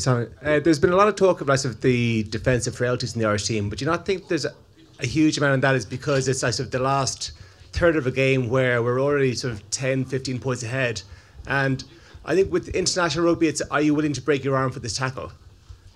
[0.06, 3.28] Uh, there's been a lot of talk about sort of the defensive frailties in the
[3.28, 4.54] Irish team, but do you not think there's a,
[5.00, 7.34] a huge amount of that is because it's like sort of the last
[7.74, 11.02] third of a game where we're already sort of 10, 15 points ahead.
[11.48, 11.84] And
[12.26, 14.98] I think with international rugby, it's are you willing to break your arm for this
[14.98, 15.32] tackle?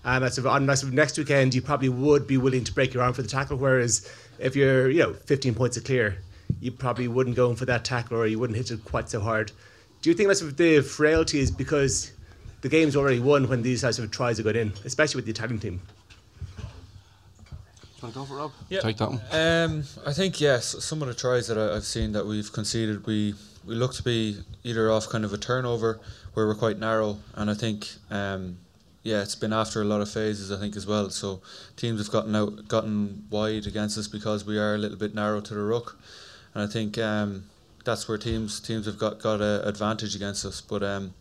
[0.06, 3.14] And that's on that's next weekend, you probably would be willing to break your arm
[3.14, 3.58] for the tackle.
[3.58, 4.10] Whereas
[4.40, 6.18] if you're, you know, 15 points clear,
[6.60, 9.20] you probably wouldn't go in for that tackle or you wouldn't hit it quite so
[9.20, 9.52] hard.
[10.02, 12.12] Do you think that's the frailty is because
[12.62, 15.32] the game's already won when these types of tries are got in, especially with the
[15.32, 15.82] Italian team?
[18.04, 18.51] Want to go for it, Rob?
[18.68, 18.82] Yeah.
[18.82, 19.22] Take that one.
[19.32, 20.76] Um, I think yes.
[20.84, 23.34] Some of the tries that I- I've seen that we've conceded, we
[23.66, 26.01] we look to be either off kind of a turnover
[26.34, 28.58] where we're quite narrow, and I think um,
[29.04, 31.10] yeah, it's been after a lot of phases, I think, as well.
[31.12, 31.41] So
[31.78, 35.39] teams have gotten out, gotten wide against us because we are a little bit narrow
[35.39, 35.97] to the ruck,
[36.54, 37.45] and I think um,
[37.86, 40.60] that's where teams teams have got got an advantage against us.
[40.60, 41.14] But um,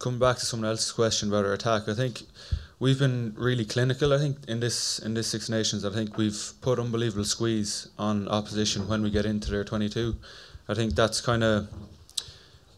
[0.00, 2.22] coming back to someone else's question about our attack, I think
[2.80, 4.12] we've been really clinical.
[4.12, 8.28] I think in this in this Six Nations, I think we've put unbelievable squeeze on
[8.28, 10.16] opposition when we get into their twenty two.
[10.68, 11.68] I think that's kind of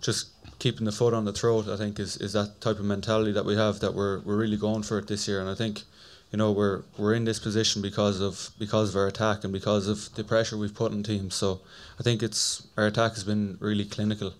[0.01, 0.28] just
[0.59, 1.68] keeping the foot on the throat.
[1.68, 4.57] I think is, is that type of mentality that we have that we're we're really
[4.57, 5.40] going for it this year.
[5.40, 5.82] And I think
[6.32, 9.88] you know we're we're in this position because of because of our attack and because
[9.88, 11.34] of the pressure we've put on teams.
[11.34, 11.61] So
[11.98, 14.34] I think it's our attack has been really clinical.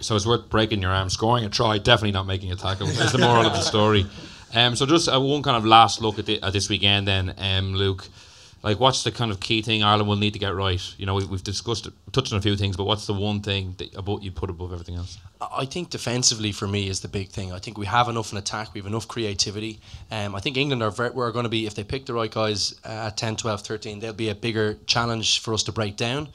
[0.00, 2.88] So it's worth breaking your arm, scoring a try, definitely not making a tackle.
[2.88, 4.06] Is the moral of the story.
[4.54, 7.34] Um, so just uh, one kind of last look at, the, at this weekend, then,
[7.38, 8.08] um, Luke.
[8.62, 10.82] Like, what's the kind of key thing Ireland will need to get right?
[10.98, 13.74] You know, we, we've discussed, touched on a few things, but what's the one thing
[13.78, 15.16] that about you put above everything else?
[15.40, 17.52] I think defensively for me is the big thing.
[17.52, 19.80] I think we have enough in attack, we have enough creativity.
[20.10, 22.78] Um, I think England are we're going to be, if they pick the right guys
[22.84, 26.28] uh, at 10, 12, 13, they'll be a bigger challenge for us to break down.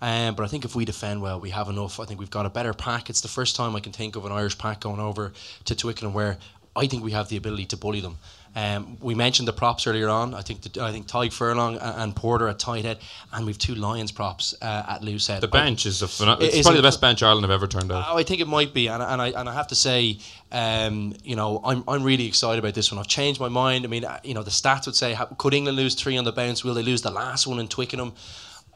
[0.00, 1.98] Um, but I think if we defend well, we have enough.
[1.98, 3.10] I think we've got a better pack.
[3.10, 5.32] It's the first time I can think of an Irish pack going over
[5.64, 6.38] to Twickenham where
[6.76, 8.18] I think we have the ability to bully them.
[8.56, 10.34] Um, we mentioned the props earlier on.
[10.34, 12.98] I think the, I think Tadhg Furlong and, Porter at tight head,
[13.32, 15.42] and we've two Lions props uh, at loose head.
[15.42, 18.06] The bench is a it's probably the best bench Ireland have ever turned out.
[18.08, 20.18] Oh, I think it might be, and, and I and I have to say,
[20.50, 22.98] um, you know, I'm I'm really excited about this one.
[22.98, 23.84] I've changed my mind.
[23.84, 26.24] I mean, uh, you know, the stats would say, how, could England lose three on
[26.24, 26.64] the bounce?
[26.64, 28.12] Will they lose the last one in Twickenham?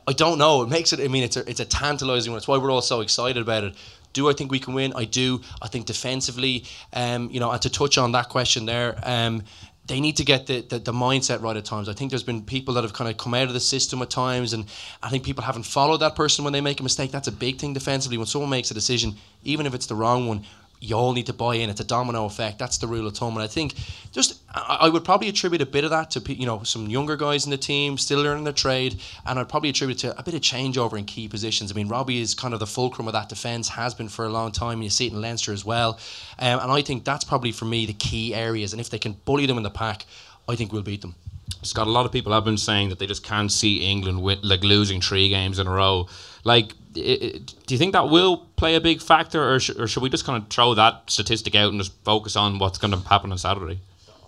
[0.06, 0.62] I don't know.
[0.62, 1.00] It makes it.
[1.00, 2.38] I mean, it's a it's a tantalising one.
[2.38, 3.74] It's why we're all so excited about it.
[4.12, 4.92] Do I think we can win?
[4.94, 5.40] I do.
[5.60, 9.42] I think defensively, um, you know, and to touch on that question there, um,
[9.86, 11.88] they need to get the, the, the, mindset right at times.
[11.88, 14.10] I think there's been people that have kind of come out of the system at
[14.10, 14.66] times, and
[15.02, 17.10] I think people haven't followed that person when they make a mistake.
[17.10, 18.16] That's a big thing defensively.
[18.16, 20.44] When someone makes a decision, even if it's the wrong one,
[20.82, 21.70] you all need to buy in.
[21.70, 22.58] It's a domino effect.
[22.58, 23.34] That's the rule of thumb.
[23.34, 23.74] And I think
[24.10, 27.44] just I, would probably attribute a bit of that to you know some younger guys
[27.44, 30.40] in the team still learning their trade, and I'd probably attribute to a bit of
[30.40, 31.70] changeover in key positions.
[31.70, 34.28] I mean, Robbie is kind of the fulcrum of that defence, has been for a
[34.28, 36.00] long time, and you see it in Leinster as well.
[36.38, 38.72] Um, and I think that's probably for me the key areas.
[38.72, 40.04] And if they can bully them in the pack,
[40.48, 41.14] I think we'll beat them.
[41.62, 44.40] Scott, a lot of people have been saying that they just can't see England with
[44.42, 46.08] like losing three games in a row.
[46.42, 50.02] Like, it, do you think that will play a big factor, or, sh- or should
[50.02, 53.08] we just kind of throw that statistic out and just focus on what's going to
[53.08, 53.78] happen on Saturday?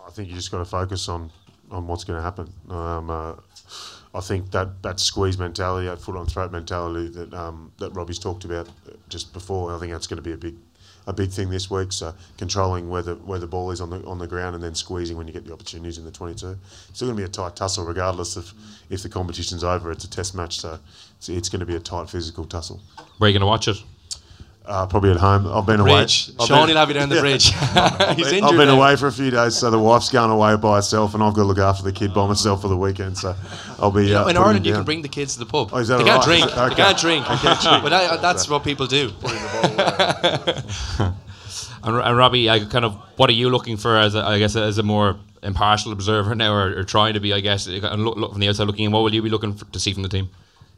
[0.07, 1.31] I think you just got to focus on
[1.71, 2.53] on what's going to happen.
[2.71, 3.35] Um, uh,
[4.15, 8.19] I think that, that squeeze mentality, that foot on throat mentality that um, that Robbie's
[8.19, 8.69] talked about
[9.09, 10.57] just before, I think that's going to be a big
[11.07, 11.93] a big thing this week.
[11.93, 14.75] So controlling where the where the ball is on the on the ground and then
[14.75, 16.57] squeezing when you get the opportunities in the 22.
[16.89, 18.53] It's still going to be a tight tussle regardless of
[18.91, 19.91] if the competition's over.
[19.91, 20.79] It's a test match, so
[21.17, 22.81] it's, it's going to be a tight physical tussle.
[23.19, 23.83] Where are you going to watch it?
[24.67, 25.47] Uh, probably at home.
[25.47, 26.31] I've been bridge.
[26.31, 26.47] away.
[26.47, 27.53] Sean will have you down the bridge.
[28.17, 28.51] He's injured.
[28.51, 28.77] I've been now.
[28.79, 31.43] away for a few days, so the wife's going away by herself, and I've got
[31.43, 33.19] to look after the kid by myself for the weekend.
[33.19, 33.37] So
[33.79, 34.07] I'll be.
[34.07, 35.71] You know, uh, in Ireland, you can bring the kids to the pub.
[35.73, 36.41] Oh, is that they can't right?
[36.41, 36.57] drink.
[36.57, 36.69] Okay.
[36.69, 37.29] They can't drink.
[37.29, 37.83] They can't drink.
[37.83, 39.13] but that, that's what people do.
[41.85, 44.57] And, and Robbie, I kind of, what are you looking for as a, I guess
[44.57, 48.17] as a more impartial observer now, or, or trying to be, I guess, and look,
[48.17, 48.93] look from the outside looking in?
[48.93, 50.31] What will you be looking for, to see from the team?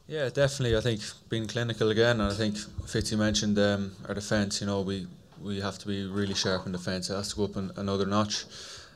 [0.09, 0.77] Yeah, definitely.
[0.77, 4.61] I think being clinical again, and I think Fitzy mentioned um, our defence.
[4.61, 5.07] You know, we
[5.43, 7.11] we have to be really sharp in defence.
[7.11, 8.45] It has to go up an, another notch,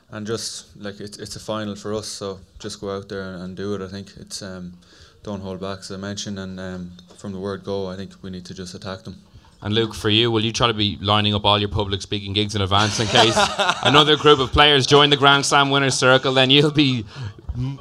[0.09, 2.07] and just like it's it's a final for us.
[2.07, 3.81] So just go out there and, and do it.
[3.81, 4.73] I think it's um,
[5.21, 8.29] don't hold back, as I mentioned, and um, from the word go, I think we
[8.29, 9.17] need to just attack them.
[9.63, 12.33] And Luke, for you, will you try to be lining up all your public speaking
[12.33, 13.35] gigs in advance in case
[13.83, 16.33] another group of players join the Grand Slam winners circle?
[16.33, 17.05] Then you'll be,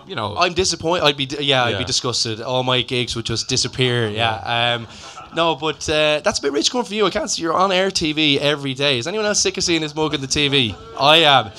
[0.07, 1.05] you know, I'm disappointed.
[1.05, 1.78] I'd be yeah, I'd Yeah.
[1.78, 2.43] be disgusted.
[2.43, 4.09] All my gigs would just disappear.
[4.09, 4.74] Yeah.
[4.76, 4.87] Um,
[5.35, 7.07] no, but uh, that's a bit rich coming for you.
[7.07, 8.99] I can't see you're on air TV every day.
[8.99, 10.76] Is anyone else sick of seeing this mug on the TV?
[10.99, 11.51] I am.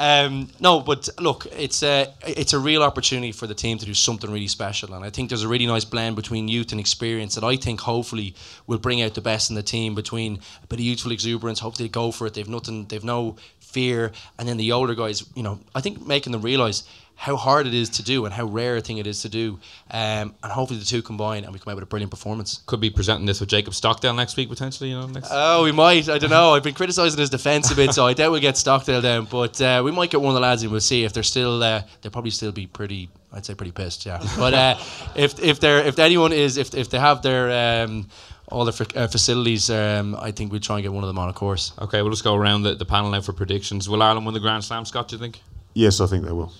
[0.00, 3.92] Um, no, but look, it's a it's a real opportunity for the team to do
[3.92, 7.34] something really special, and I think there's a really nice blend between youth and experience
[7.34, 8.34] that I think hopefully
[8.66, 9.94] will bring out the best in the team.
[9.94, 12.32] Between a bit of youthful exuberance, hopefully they go for it.
[12.32, 13.36] They've nothing, they've no
[13.70, 16.84] fear, and then the older guys, you know, I think making them realise
[17.20, 19.58] how hard it is to do and how rare a thing it is to do,
[19.90, 22.62] um, and hopefully the two combine and we come out with a brilliant performance.
[22.64, 24.88] could be presenting this with Jacob Stockdale next week potentially.
[24.88, 25.28] You know, next.
[25.30, 26.08] Oh, we might.
[26.08, 26.54] I don't know.
[26.54, 29.26] I've been criticising his defence a bit, so I doubt we'll get Stockdale down.
[29.26, 31.62] But uh, we might get one of the lads, and we'll see if they're still.
[31.62, 33.10] Uh, they'll probably still be pretty.
[33.34, 34.06] I'd say pretty pissed.
[34.06, 34.26] Yeah.
[34.38, 34.76] But uh,
[35.14, 38.08] if if they're if anyone is if if they have their um,
[38.50, 41.28] all the uh, facilities, um, I think we'll try and get one of them on
[41.28, 41.72] a course.
[41.80, 43.88] Okay, we'll just go around the, the panel now for predictions.
[43.88, 45.08] Will Ireland win the Grand Slam, Scott?
[45.08, 45.40] Do you think?
[45.74, 46.52] Yes, I think they will.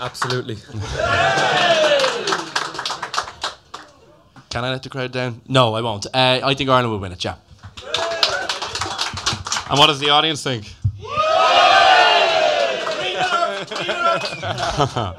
[0.00, 0.56] Absolutely.
[4.50, 5.40] Can I let the crowd down?
[5.48, 6.06] No, I won't.
[6.06, 7.24] Uh, I think Ireland will win it.
[7.24, 7.36] Yeah.
[9.70, 10.74] And what does the audience think?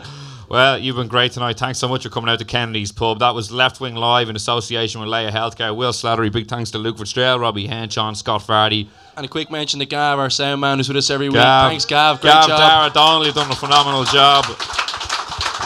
[0.49, 1.57] well, you've been great tonight.
[1.57, 3.19] Thanks so much for coming out to Kennedy's Pub.
[3.19, 5.75] That was Left Wing Live in association with Laya Healthcare.
[5.75, 8.87] Will Slattery, big thanks to Luke Fitzgerald, Robbie Henshaw, Scott Fardy.
[9.17, 11.37] And a quick mention to Gav, our sound man, who's with us every week.
[11.37, 12.21] Thanks, Gav.
[12.21, 12.59] Great Gav job.
[12.59, 14.45] Dara Donnelly done a phenomenal job.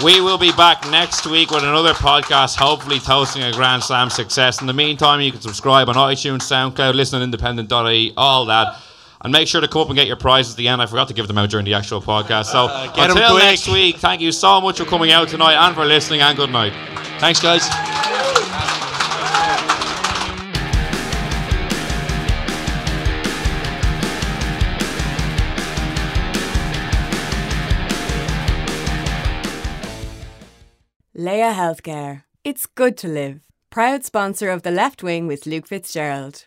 [0.04, 4.62] We will be back next week with another podcast, hopefully toasting a Grand Slam success.
[4.62, 8.78] In the meantime, you can subscribe on iTunes, SoundCloud, listen on independent.ie, all that.
[9.22, 10.82] And make sure to come up and get your prizes at the end.
[10.82, 12.46] I forgot to give them out during the actual podcast.
[12.46, 13.44] So uh, get 'em until quick.
[13.44, 16.50] next week, thank you so much for coming out tonight and for listening, and good
[16.52, 16.72] night.
[17.20, 17.68] Thanks, guys.
[31.14, 32.24] Laya Healthcare.
[32.44, 33.42] It's good to live.
[33.70, 36.46] Proud sponsor of The Left Wing with Luke Fitzgerald.